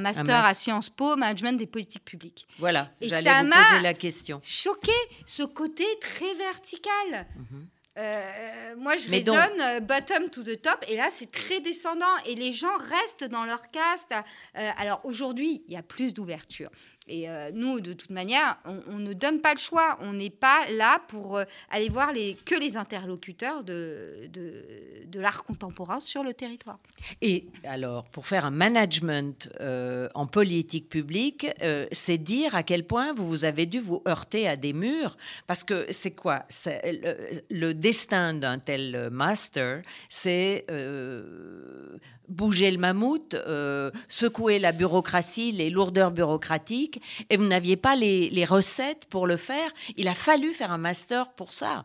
[0.00, 2.46] master à Sciences Po, management des politiques publiques.
[2.58, 2.88] Voilà.
[3.00, 4.40] Et ça m'a la question.
[4.42, 4.92] Choqué,
[5.26, 7.26] ce côté très vertical.
[7.36, 7.68] Mhm.
[7.98, 12.34] Euh, moi, je raisonne euh, bottom to the top, et là, c'est très descendant, et
[12.34, 14.14] les gens restent dans leur caste.
[14.56, 16.70] Euh, alors aujourd'hui, il y a plus d'ouverture.
[17.08, 19.98] Et euh, nous, de toute manière, on, ne donne pas le choix.
[20.00, 22.12] On n'est pas là pour euh, aller voir
[22.44, 26.78] que les interlocuteurs de, de, l'art contemporain sur le territoire.
[27.22, 31.46] Et alors, pour faire un management euh, en politique publique,
[31.92, 35.16] c'est dire à quel point vous, vous avez dû vous heurter à des murs.
[35.46, 36.44] Parce que c'est quoi?
[37.50, 40.66] Le, destin d'un tel master, c'est
[42.28, 43.36] bouger le mammouth,
[44.08, 46.97] secouer la bureaucratie, les lourdeurs bureaucratiques,
[47.30, 49.70] et vous n'aviez pas les, recettes pour le faire.
[49.96, 51.84] Il a fallu faire un master pour ça.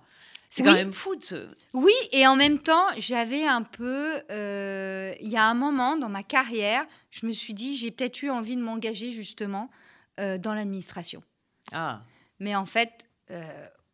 [0.49, 1.47] C'est quand même fou de ce...
[1.73, 4.21] Oui, et en même temps, j'avais un peu...
[4.29, 8.21] Euh, il y a un moment dans ma carrière, je me suis dit, j'ai peut-être
[8.21, 9.71] eu envie de m'engager justement
[10.19, 11.23] euh, dans l'administration.
[11.71, 12.01] Ah.
[12.39, 13.07] Mais en fait,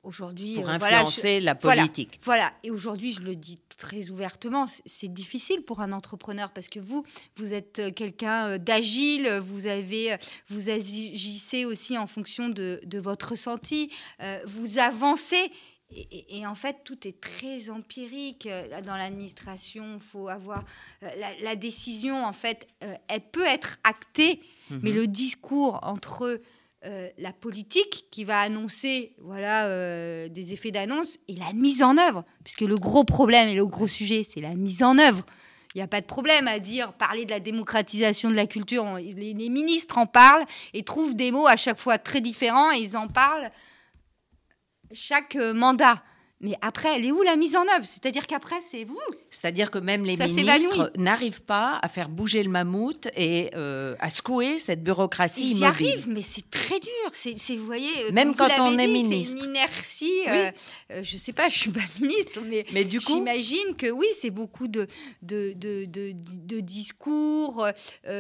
[0.04, 0.56] aujourd'hui.
[0.56, 2.20] Pour euh, influencer la politique.
[2.24, 6.80] Voilà, Et aujourd'hui, je le dis très ouvertement, c'est difficile pour un entrepreneur parce que
[6.80, 7.04] vous,
[7.36, 10.16] vous êtes euh, quelqu'un euh, d'agile, vous avez,
[10.48, 13.92] vous agissez aussi en fonction de, de votre ressenti,
[14.46, 15.52] vous avancez.
[15.92, 18.48] Et, en fait, tout est très empirique
[18.86, 19.96] dans l'administration.
[19.96, 20.64] Il faut avoir
[21.42, 22.24] la, décision.
[22.24, 22.68] En fait,
[23.08, 24.40] elle peut être actée,
[24.70, 24.96] mais mhm.
[24.98, 26.40] le discours entre
[26.86, 31.98] euh, la politique qui va annoncer voilà euh, des effets d'annonce et la mise en
[31.98, 35.26] œuvre, puisque le gros problème et le gros sujet, c'est la mise en œuvre.
[35.76, 38.86] Il n'y a pas de problème à dire, parler de la démocratisation de la culture.
[38.96, 42.78] Les, les ministres en parlent et trouvent des mots à chaque fois très différents et
[42.78, 43.52] ils en parlent
[44.94, 46.02] chaque mandat.
[46.42, 47.84] Mais après, elle est où la mise en œuvre?
[47.86, 48.98] C'est-à-dire qu'après, c'est vous.
[49.30, 54.10] C'est-à-dire que même les ministres n'arrivent pas à faire bouger le mammouth et euh, à
[54.10, 56.92] secouer cette bureaucratie Ils y arrivent, mais c'est très dur.
[57.12, 59.38] C'est, vous voyez, euh, même quand on est ministre.
[59.38, 60.22] C'est une inertie.
[60.30, 60.52] Euh,
[61.02, 64.08] je ne sais pas, je suis pas ministre, mais, mais du coup, j'imagine que oui,
[64.14, 64.88] c'est beaucoup de,
[65.22, 67.68] de, de, de, discours,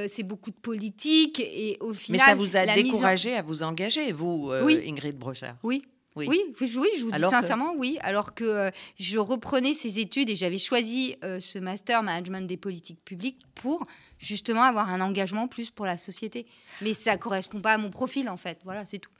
[0.07, 1.39] c'est beaucoup de politique.
[1.39, 5.83] Et au final, mais ça vous a découragé à vous engager, vous, Ingrid Brochard Oui.
[6.15, 6.27] Oui.
[6.27, 7.97] Oui, oui, je vous dis sincèrement, oui.
[8.01, 12.57] Alors que euh, je reprenais ces études et j'avais choisi euh, ce master management des
[12.57, 13.85] politiques publiques pour
[14.17, 16.47] justement avoir un engagement plus pour la société.
[16.81, 18.59] Mais ça correspond pas à mon profil, en fait.
[18.63, 19.11] Voilà, c'est tout.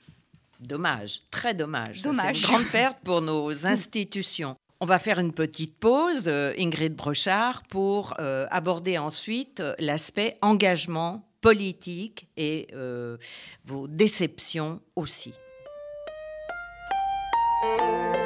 [0.59, 2.01] Dommage, très dommage.
[2.01, 2.37] dommage.
[2.37, 4.55] C'est une grande perte pour nos institutions.
[4.81, 12.27] On va faire une petite pause, euh, Ingrid Brochard, pour aborder ensuite l'aspect engagement politique
[12.35, 12.67] et
[13.65, 15.33] vos déceptions aussi.
[17.61, 18.18] Thank you.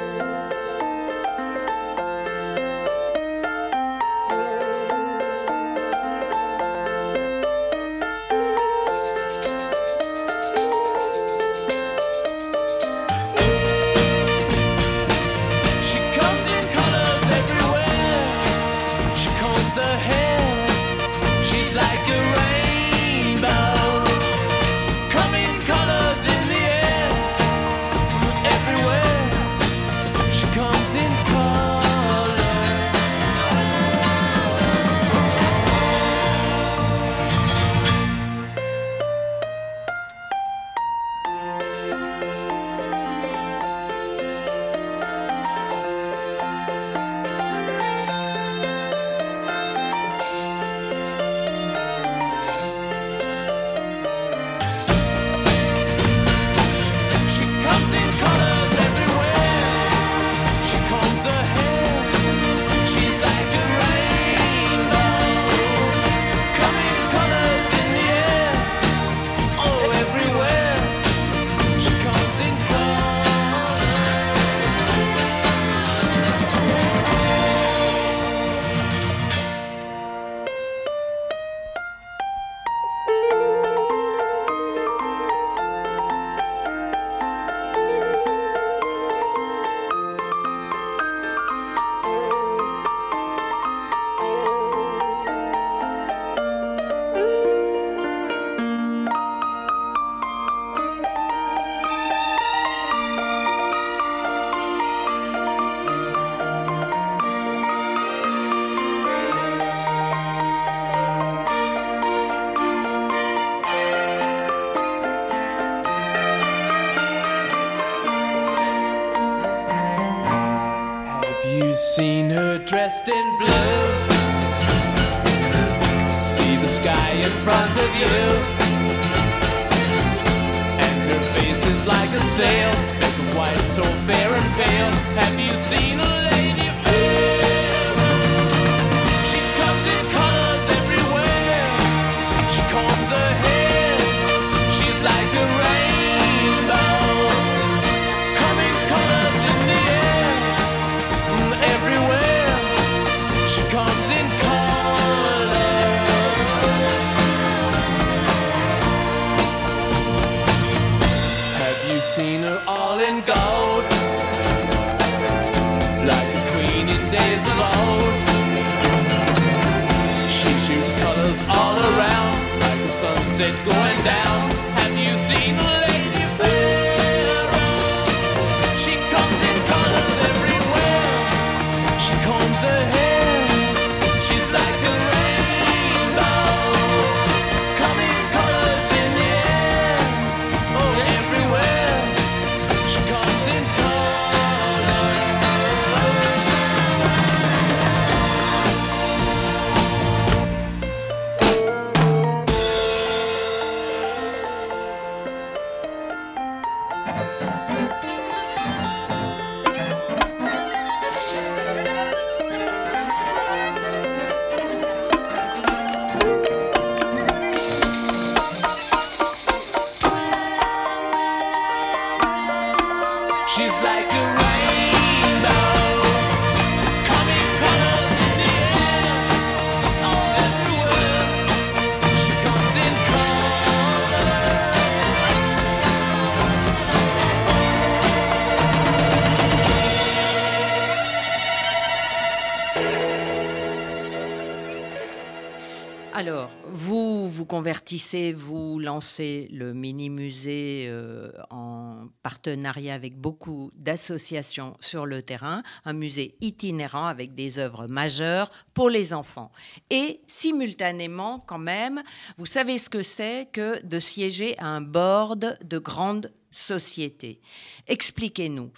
[247.54, 255.92] Convertissez, vous lancez le mini-musée euh, en partenariat avec beaucoup d'associations sur le terrain, un
[255.92, 259.52] musée itinérant avec des œuvres majeures pour les enfants.
[259.88, 262.02] Et simultanément, quand même,
[262.38, 267.40] vous savez ce que c'est que de siéger à un board de grandes sociétés.
[267.86, 268.72] Expliquez-nous.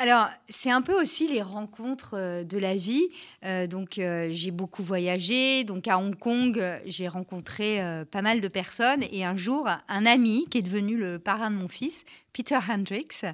[0.00, 3.06] Alors, c'est un peu aussi les rencontres euh, de la vie.
[3.44, 5.62] Euh, donc, euh, j'ai beaucoup voyagé.
[5.64, 9.04] Donc, à Hong Kong, j'ai rencontré pas mal de personnes.
[9.12, 13.26] Et un jour, un ami qui est devenu le parrain de mon fils, Peter Hendricks,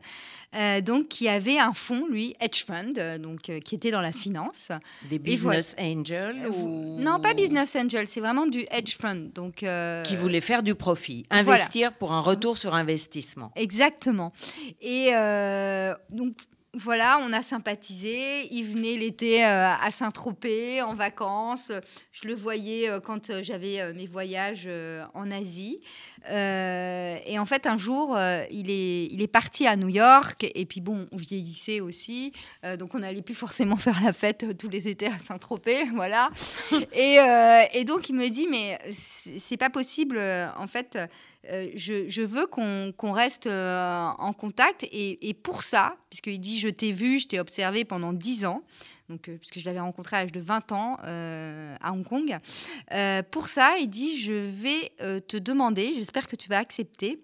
[0.82, 4.72] donc qui avait un fonds, lui, hedge fund, donc qui était dans la finance.
[5.08, 6.50] Des business angels
[6.98, 9.30] Non, pas business angels, c'est vraiment du hedge fund.
[9.34, 9.64] Donc
[10.04, 13.52] qui voulait faire du profit, investir pour un retour sur investissement.
[13.54, 14.32] Exactement.
[14.80, 15.10] Et
[16.10, 16.34] donc
[16.78, 18.48] voilà, on a sympathisé.
[18.54, 21.72] Il venait l'été euh, à Saint-Tropez en vacances.
[22.12, 24.68] Je le voyais euh, quand euh, j'avais mes voyages
[25.14, 25.80] en Asie.
[26.28, 28.18] Et en fait, un jour,
[28.50, 30.46] il, est, il est parti à New York.
[30.54, 32.32] Et puis, bon, on vieillissait aussi.
[32.78, 35.84] donc, on n'allait plus forcément faire la fête tous les étés à Saint-Tropez.
[35.94, 36.30] Voilà.
[36.92, 40.20] et, donc, il me dit, mais c'est pas possible.
[40.58, 40.98] En fait,
[41.50, 44.86] euh, je, veux qu'on reste euh, en contact.
[44.90, 48.62] Et, pour ça, puisqu'il dit Je t'ai vu, je t'ai observé pendant 10 ans,
[49.09, 52.38] donc, euh, puisque je l'avais rencontré à l'âge de 20 ans à Hong Kong,
[53.30, 57.22] pour ça, il dit Je vais te demander, j'espère que tu vas accepter,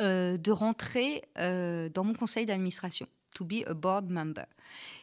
[0.00, 4.46] de rentrer dans mon conseil d'administration, to be a board member.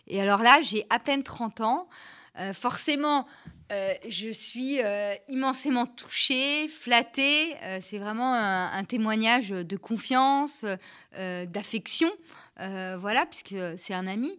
[0.08, 1.88] Et alors là, j'ai à peine 30 ans.
[2.54, 3.26] forcément,
[3.72, 7.56] euh, je suis euh, immensément touchée, flattée.
[7.64, 10.66] Euh, c'est vraiment un, témoignage de confiance,
[11.16, 12.10] d'affection,
[12.97, 14.38] voilà, puisque c'est un ami.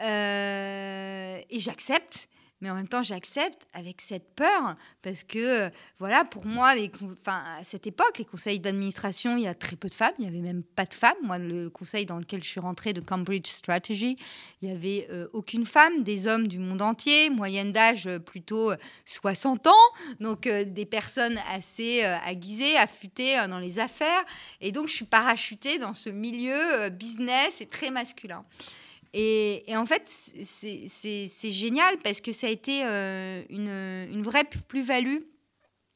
[0.00, 2.28] et j'accepte
[2.62, 6.90] mais en même temps j'accepte avec cette peur parce que voilà pour moi les,
[7.20, 10.24] enfin, à cette époque les conseils d'administration il y a très peu de femmes il
[10.24, 11.16] y avait même pas de femmes.
[11.22, 14.16] Moi le conseil dans lequel je suis rentrée de Cambridge Strategy
[14.62, 18.72] il y avait euh, aucune femme des hommes du monde entier moyenne d'âge euh, plutôt
[19.04, 19.74] 60 euh, ans.
[20.20, 24.24] Donc des personnes assez aiguisées affûtées dans les affaires.
[24.60, 28.44] Et donc je suis parachutée dans ce milieu business et très masculin
[29.14, 33.68] et, en fait, c'est génial parce que ça a été euh, une,
[34.12, 35.18] une, vraie plus-value.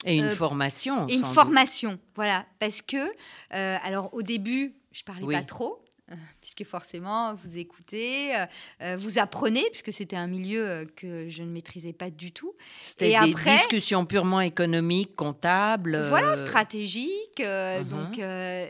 [0.05, 1.07] Et une euh, formation.
[1.09, 2.45] Et une formation, voilà.
[2.59, 5.83] Parce que, euh, alors au début, je parlais pas trop.
[6.41, 8.47] puisque forcément, vous écoutez, euh,
[8.83, 12.55] euh, vous apprenez, puisque c'était un milieu euh, que je ne maîtrisais pas du tout.
[12.83, 16.07] C'était des après, discussions purement économiques, comptables.
[16.09, 17.13] Voilà, stratégiques.
[17.39, 17.85] Uh-huh.
[17.85, 18.19] donc,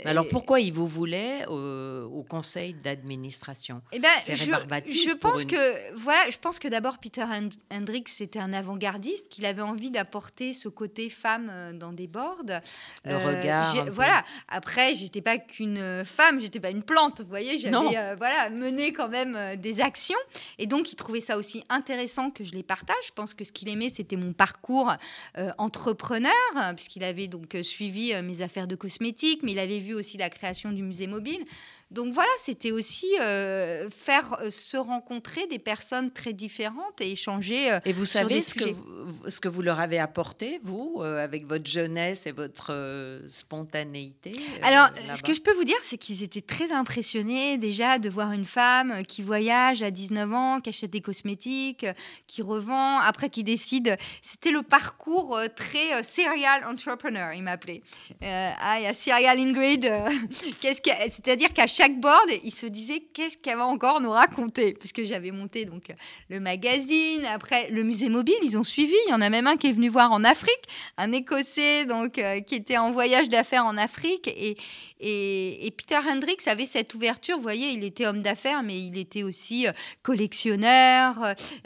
[0.05, 6.31] Alors pourquoi il vous voulait au conseil d'administration eh ben, je, je pense que voilà,
[6.31, 7.25] je pense que d'abord Peter
[7.71, 12.61] Hendricks c'était un avant-gardiste, qu'il avait envie d'apporter ce côté femme dans des boards.
[13.05, 13.91] Le regard.
[13.91, 14.25] Voilà.
[14.49, 17.23] Après, j'étais pas qu'une femme, j'étais pas une plante.
[17.27, 20.19] Vous voyez, j'avais euh, voilà, mené quand même euh, des actions.
[20.59, 22.95] Et donc, il trouvait ça aussi intéressant que je les partage.
[23.05, 24.93] Je pense que ce qu'il aimait, c'était mon parcours
[25.37, 26.31] euh, entrepreneur,
[26.77, 30.71] puisqu'il avait donc suivi mes affaires de cosmétiques, mais il avait vu aussi la création
[30.71, 31.45] du musée mobile.
[31.93, 37.71] Donc voilà, c'était aussi euh, faire euh, se rencontrer des personnes très différentes et échanger.
[37.71, 41.47] Euh, et vous savez ce que vous, ce que vous leur avez apporté, vous, avec
[41.47, 44.33] votre jeunesse et votre spontanéité
[44.63, 48.33] Alors, ce que je peux vous dire, c'est qu'ils étaient très impressionnés déjà de voir
[48.33, 51.87] une femme qui voyage à 19 ans, qui achète des cosmétiques,
[52.27, 53.97] qui revend, après qui décide.
[54.23, 57.83] C'était le parcours très serial entrepreneur, il m'appelait.
[58.23, 59.83] ah, il y a serial Ingrid.
[60.61, 60.91] Qu'est-ce que...
[61.09, 65.31] C'est-à-dire qu'à chaque board, il se disait qu'est-ce qu'elle va encore nous raconter, puisque j'avais
[65.31, 65.93] monté donc
[66.31, 68.95] le magazine, après le musée mobile, ils ont suivi.
[69.07, 70.63] Il y en a même un qui est venu voir en Afrique,
[70.97, 74.57] un Écossais donc euh, qui était en voyage d'affaires en Afrique et,
[75.01, 77.37] et, Peter Hendricks avait cette ouverture.
[77.37, 79.73] Vous voyez, il était homme d'affaires, mais il était aussi euh,
[80.03, 81.15] collectionneur.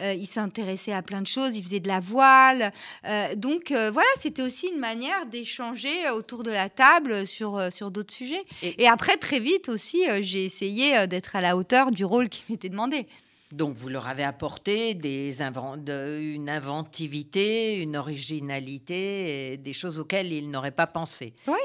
[0.01, 1.57] Euh, il s'intéressait à plein de choses.
[1.57, 2.72] Il faisait de la voile.
[3.37, 8.45] donc voilà, c'était aussi une manière d'échanger autour de la table sur, sur d'autres sujets.
[8.62, 12.28] et après, très vite aussi, euh, j'ai essayé euh, d'être à la hauteur du rôle
[12.28, 13.07] qui m'était demandé.
[13.53, 20.70] Donc vous leur avez apporté des une inventivité, une originalité, des choses auxquelles ils n'auraient
[20.70, 21.33] pas pensé.
[21.49, 21.59] Oui.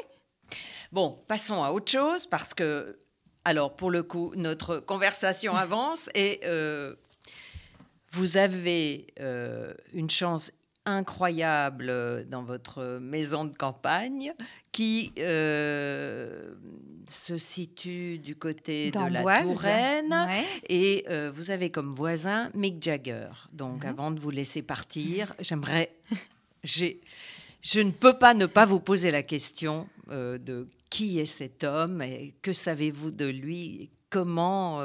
[0.91, 2.99] Bon, passons à autre chose parce que,
[3.43, 6.95] alors pour le coup, notre conversation avance et euh,
[8.11, 9.07] vous avez
[9.93, 10.51] une chance
[10.85, 14.33] incroyable dans votre maison de campagne
[14.71, 16.53] qui euh,
[17.07, 20.13] se situe du côté de la Touraine.
[20.69, 23.29] Et euh, vous avez comme voisin Mick Jagger.
[23.51, 23.89] Donc mhm.
[23.89, 25.91] avant de vous laisser partir, j'aimerais...
[26.63, 26.99] J'ai
[27.65, 32.01] Je ne peux pas ne pas vous poser la question de qui est cet homme
[32.03, 34.79] et que savez-vous de lui Comment,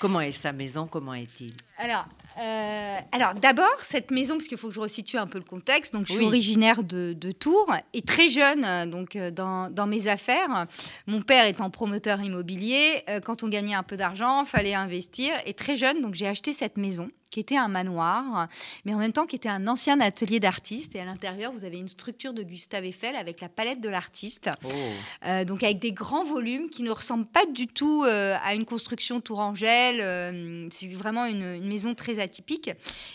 [0.00, 1.52] comment est sa maison Comment est-il?
[1.78, 2.06] Alors,
[2.38, 5.94] euh, alors d'abord, cette maison, parce qu'il faut que je resitue un peu le contexte,
[5.94, 10.06] donc je suis originaire de, Tours et très jeune euh, donc, euh, dans, dans, mes
[10.06, 10.66] affaires.
[11.06, 15.32] Mon père étant promoteur immobilier, quand on gagnait un peu d'argent, fallait investir.
[15.46, 18.48] Et très jeune, donc j'ai acheté cette maison qui était un manoir,
[18.84, 20.94] mais en même temps qui était un ancien atelier d'artiste.
[20.94, 24.50] Et à l'intérieur, vous avez une structure de Gustave Eiffel avec la palette de l'artiste.
[24.64, 24.68] Oh.
[25.26, 28.64] Euh, donc avec des grands volumes qui ne ressemblent pas du tout euh, à une
[28.64, 30.00] construction tourangelle.
[30.00, 32.70] Euh, c'est vraiment une, maison très atypique.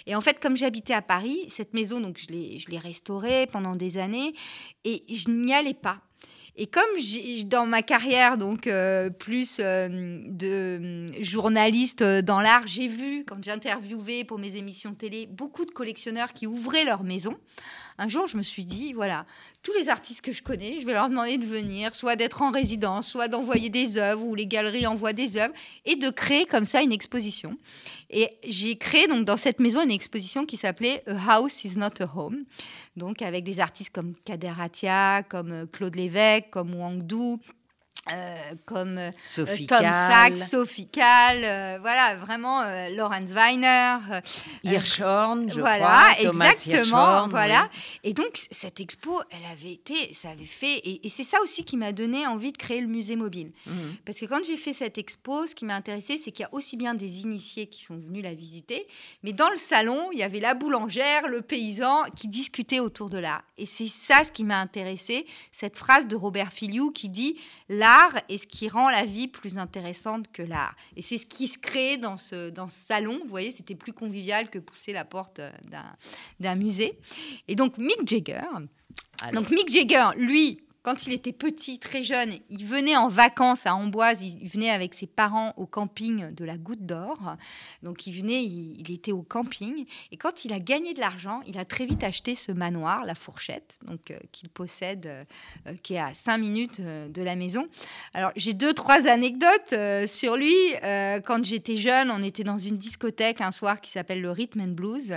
[0.06, 3.98] Et en fait, comme j'habitais à Paris, cette maison, donc je l'ai restaurée pendant des
[3.98, 4.34] années
[4.84, 6.00] et je n'y allais pas.
[6.62, 6.84] Et comme
[7.46, 8.38] dans ma carrière,
[8.68, 14.58] euh, plus euh, de journaliste euh, dans l'art, j'ai vu, quand j'ai interviewé pour mes
[14.58, 17.36] émissions télé, beaucoup de collectionneurs qui ouvraient leur maison.
[17.98, 19.26] Un jour, je me suis dit, voilà,
[19.64, 22.52] tous les artistes que je connais, je vais leur demander de venir, soit d'être en
[22.52, 25.54] résidence, soit d'envoyer des œuvres, ou les galeries envoient des œuvres,
[25.86, 27.58] et de créer comme ça une exposition.
[28.10, 32.02] Et j'ai créé donc dans cette maison une exposition qui s'appelait A House is not
[32.02, 32.44] a Home,
[32.96, 37.38] donc avec des artistes comme Kader Atia, comme euh, Claude Lévesque, comme Wang Du,
[38.12, 38.36] euh,
[38.66, 43.98] comme euh, Sophie Tom Sachs, Sophie Kahl, voilà, vraiment Lawrence Weiner,
[44.64, 47.70] Hirschhorn, je voilà, crois, Thomas exactement, voilà.
[48.04, 51.78] Et donc cette expo, elle avait été, ça avait fait, et, c'est ça aussi qui
[51.78, 53.98] m'a donné envie de créer le musée mobile, mhm.
[54.04, 56.54] parce que quand j'ai fait cette expo, ce qui m'a intéressé, c'est qu'il y a
[56.54, 58.88] aussi bien des initiés qui sont venus la visiter,
[59.22, 63.20] mais dans le salon, il y avait la boulangère, le paysan qui discutaient autour de
[63.20, 63.44] l'art.
[63.60, 67.38] Et c'est ça ce qui m'a intéressé, cette phrase de Robert Filiou qui dit
[67.70, 67.91] là
[68.30, 70.76] est ce qui rend la vie plus intéressante que l'art.
[70.96, 73.20] Et c'est ce qui se crée dans ce, dans ce salon.
[73.24, 75.52] Vous voyez, c'était plus convivial que pousser la porte euh,
[76.40, 76.98] d'un musée.
[77.48, 78.42] Et donc Mick Jagger,
[79.34, 83.76] donc Mick Jagger, lui, quand il était petit, très jeune, il venait en vacances à
[83.76, 87.36] Amboise, il venait avec ses parents au camping de la Goutte d'Or.
[87.84, 89.86] Donc il venait, il, était au camping.
[90.12, 93.14] Et quand il a gagné de l'argent, il a très vite acheté ce manoir, la
[93.14, 95.24] Fourchette, donc euh, qu'il possède, euh,
[95.68, 97.68] euh, qui est à 5 minutes de la maison.
[98.16, 99.76] Alors j'ai deux, trois anecdotes
[100.08, 100.56] sur lui.
[100.82, 104.68] quand j'étais jeune, on était dans une discothèque un soir qui s'appelle le Rhythm and
[104.70, 105.14] Blues.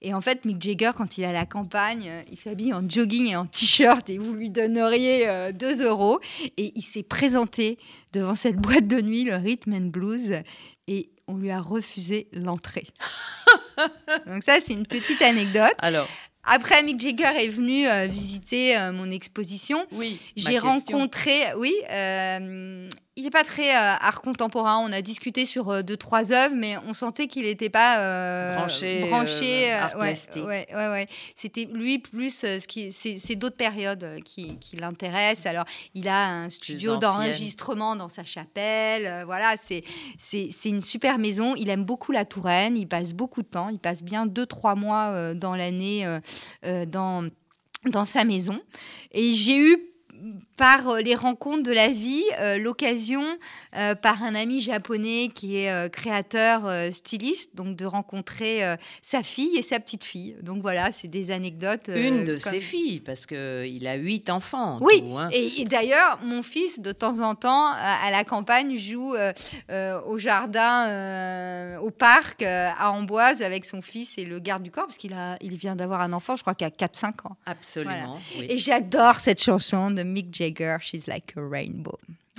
[0.00, 3.26] Et en fait, Mick Jagger, quand il est à la campagne, il s'habille en jogging
[3.28, 5.07] et en t-shirt et vous lui donneriez
[5.52, 6.20] 2 euh, euros.
[6.56, 7.78] Et il s'est présenté
[8.12, 10.34] devant cette boîte de nuit, le Rhythm and Blues,
[10.86, 12.86] et on lui a refusé l'entrée.
[14.26, 15.74] Donc ça, c'est une petite anecdote.
[15.78, 16.08] Alors.
[16.50, 19.86] Après, Mick Jagger est venu euh, visiter euh, mon exposition.
[19.92, 20.18] Oui.
[20.34, 21.74] J'ai rencontré, oui,
[23.18, 24.78] il n'est pas très euh, art contemporain.
[24.78, 28.56] On a discuté sur euh, deux, trois œuvres, mais on sentait qu'il n'était pas euh,
[28.56, 29.00] branché.
[29.00, 34.76] branché art ouais, ouais, ouais, C'était lui plus, ce qui, c'est, d'autres périodes qui, qui
[34.76, 35.46] l'intéressent.
[35.46, 35.64] Alors,
[35.94, 39.24] il a un studio d'enregistrement dans sa chapelle.
[39.26, 39.82] voilà, c'est,
[40.64, 41.56] une super maison.
[41.56, 42.76] Il aime beaucoup la Touraine.
[42.76, 43.68] Il passe beaucoup de temps.
[43.68, 46.06] Il passe bien deux, trois mois dans l'année
[46.86, 47.28] dans
[47.86, 48.60] dans sa maison.
[49.12, 49.87] Et j'ai eu
[50.56, 53.22] par euh, les rencontres de la vie, euh, l'occasion
[53.76, 58.62] euh, par un ami japonais qui est créateur styliste, donc de rencontrer
[59.02, 60.36] sa fille et sa petite fille.
[60.42, 61.88] Donc voilà, c'est des anecdotes.
[61.94, 64.78] Une de ses filles, parce qu'il a huit enfants.
[64.80, 65.28] Oui, hein.
[65.32, 69.14] et, d'ailleurs, mon fils, de temps en temps, à la campagne, joue
[70.06, 74.98] au jardin, au parc, à Amboise, avec son fils et le garde du corps, parce
[74.98, 77.36] qu'il a, il vient d'avoir un enfant, je crois qu'il a 4-5 ans.
[77.46, 78.18] Absolument.
[78.48, 81.98] Et j'adore cette chanson de Mick Jagger, She's Like a Rainbow.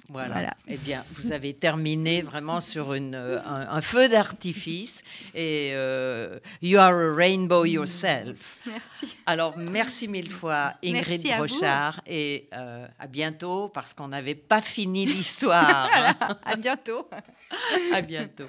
[0.09, 0.55] Voilà.
[0.67, 5.03] Eh bien, vous avez terminé vraiment sur une, euh, un, feu d'artifice
[5.35, 8.61] et euh, you are a rainbow yourself.
[8.65, 9.15] Merci.
[9.27, 15.05] Alors, merci mille fois, Ingrid Brochard, et euh, à bientôt parce qu'on n'avait pas fini
[15.05, 15.87] l'histoire.
[16.43, 17.07] à bientôt.
[17.93, 18.47] à bientôt.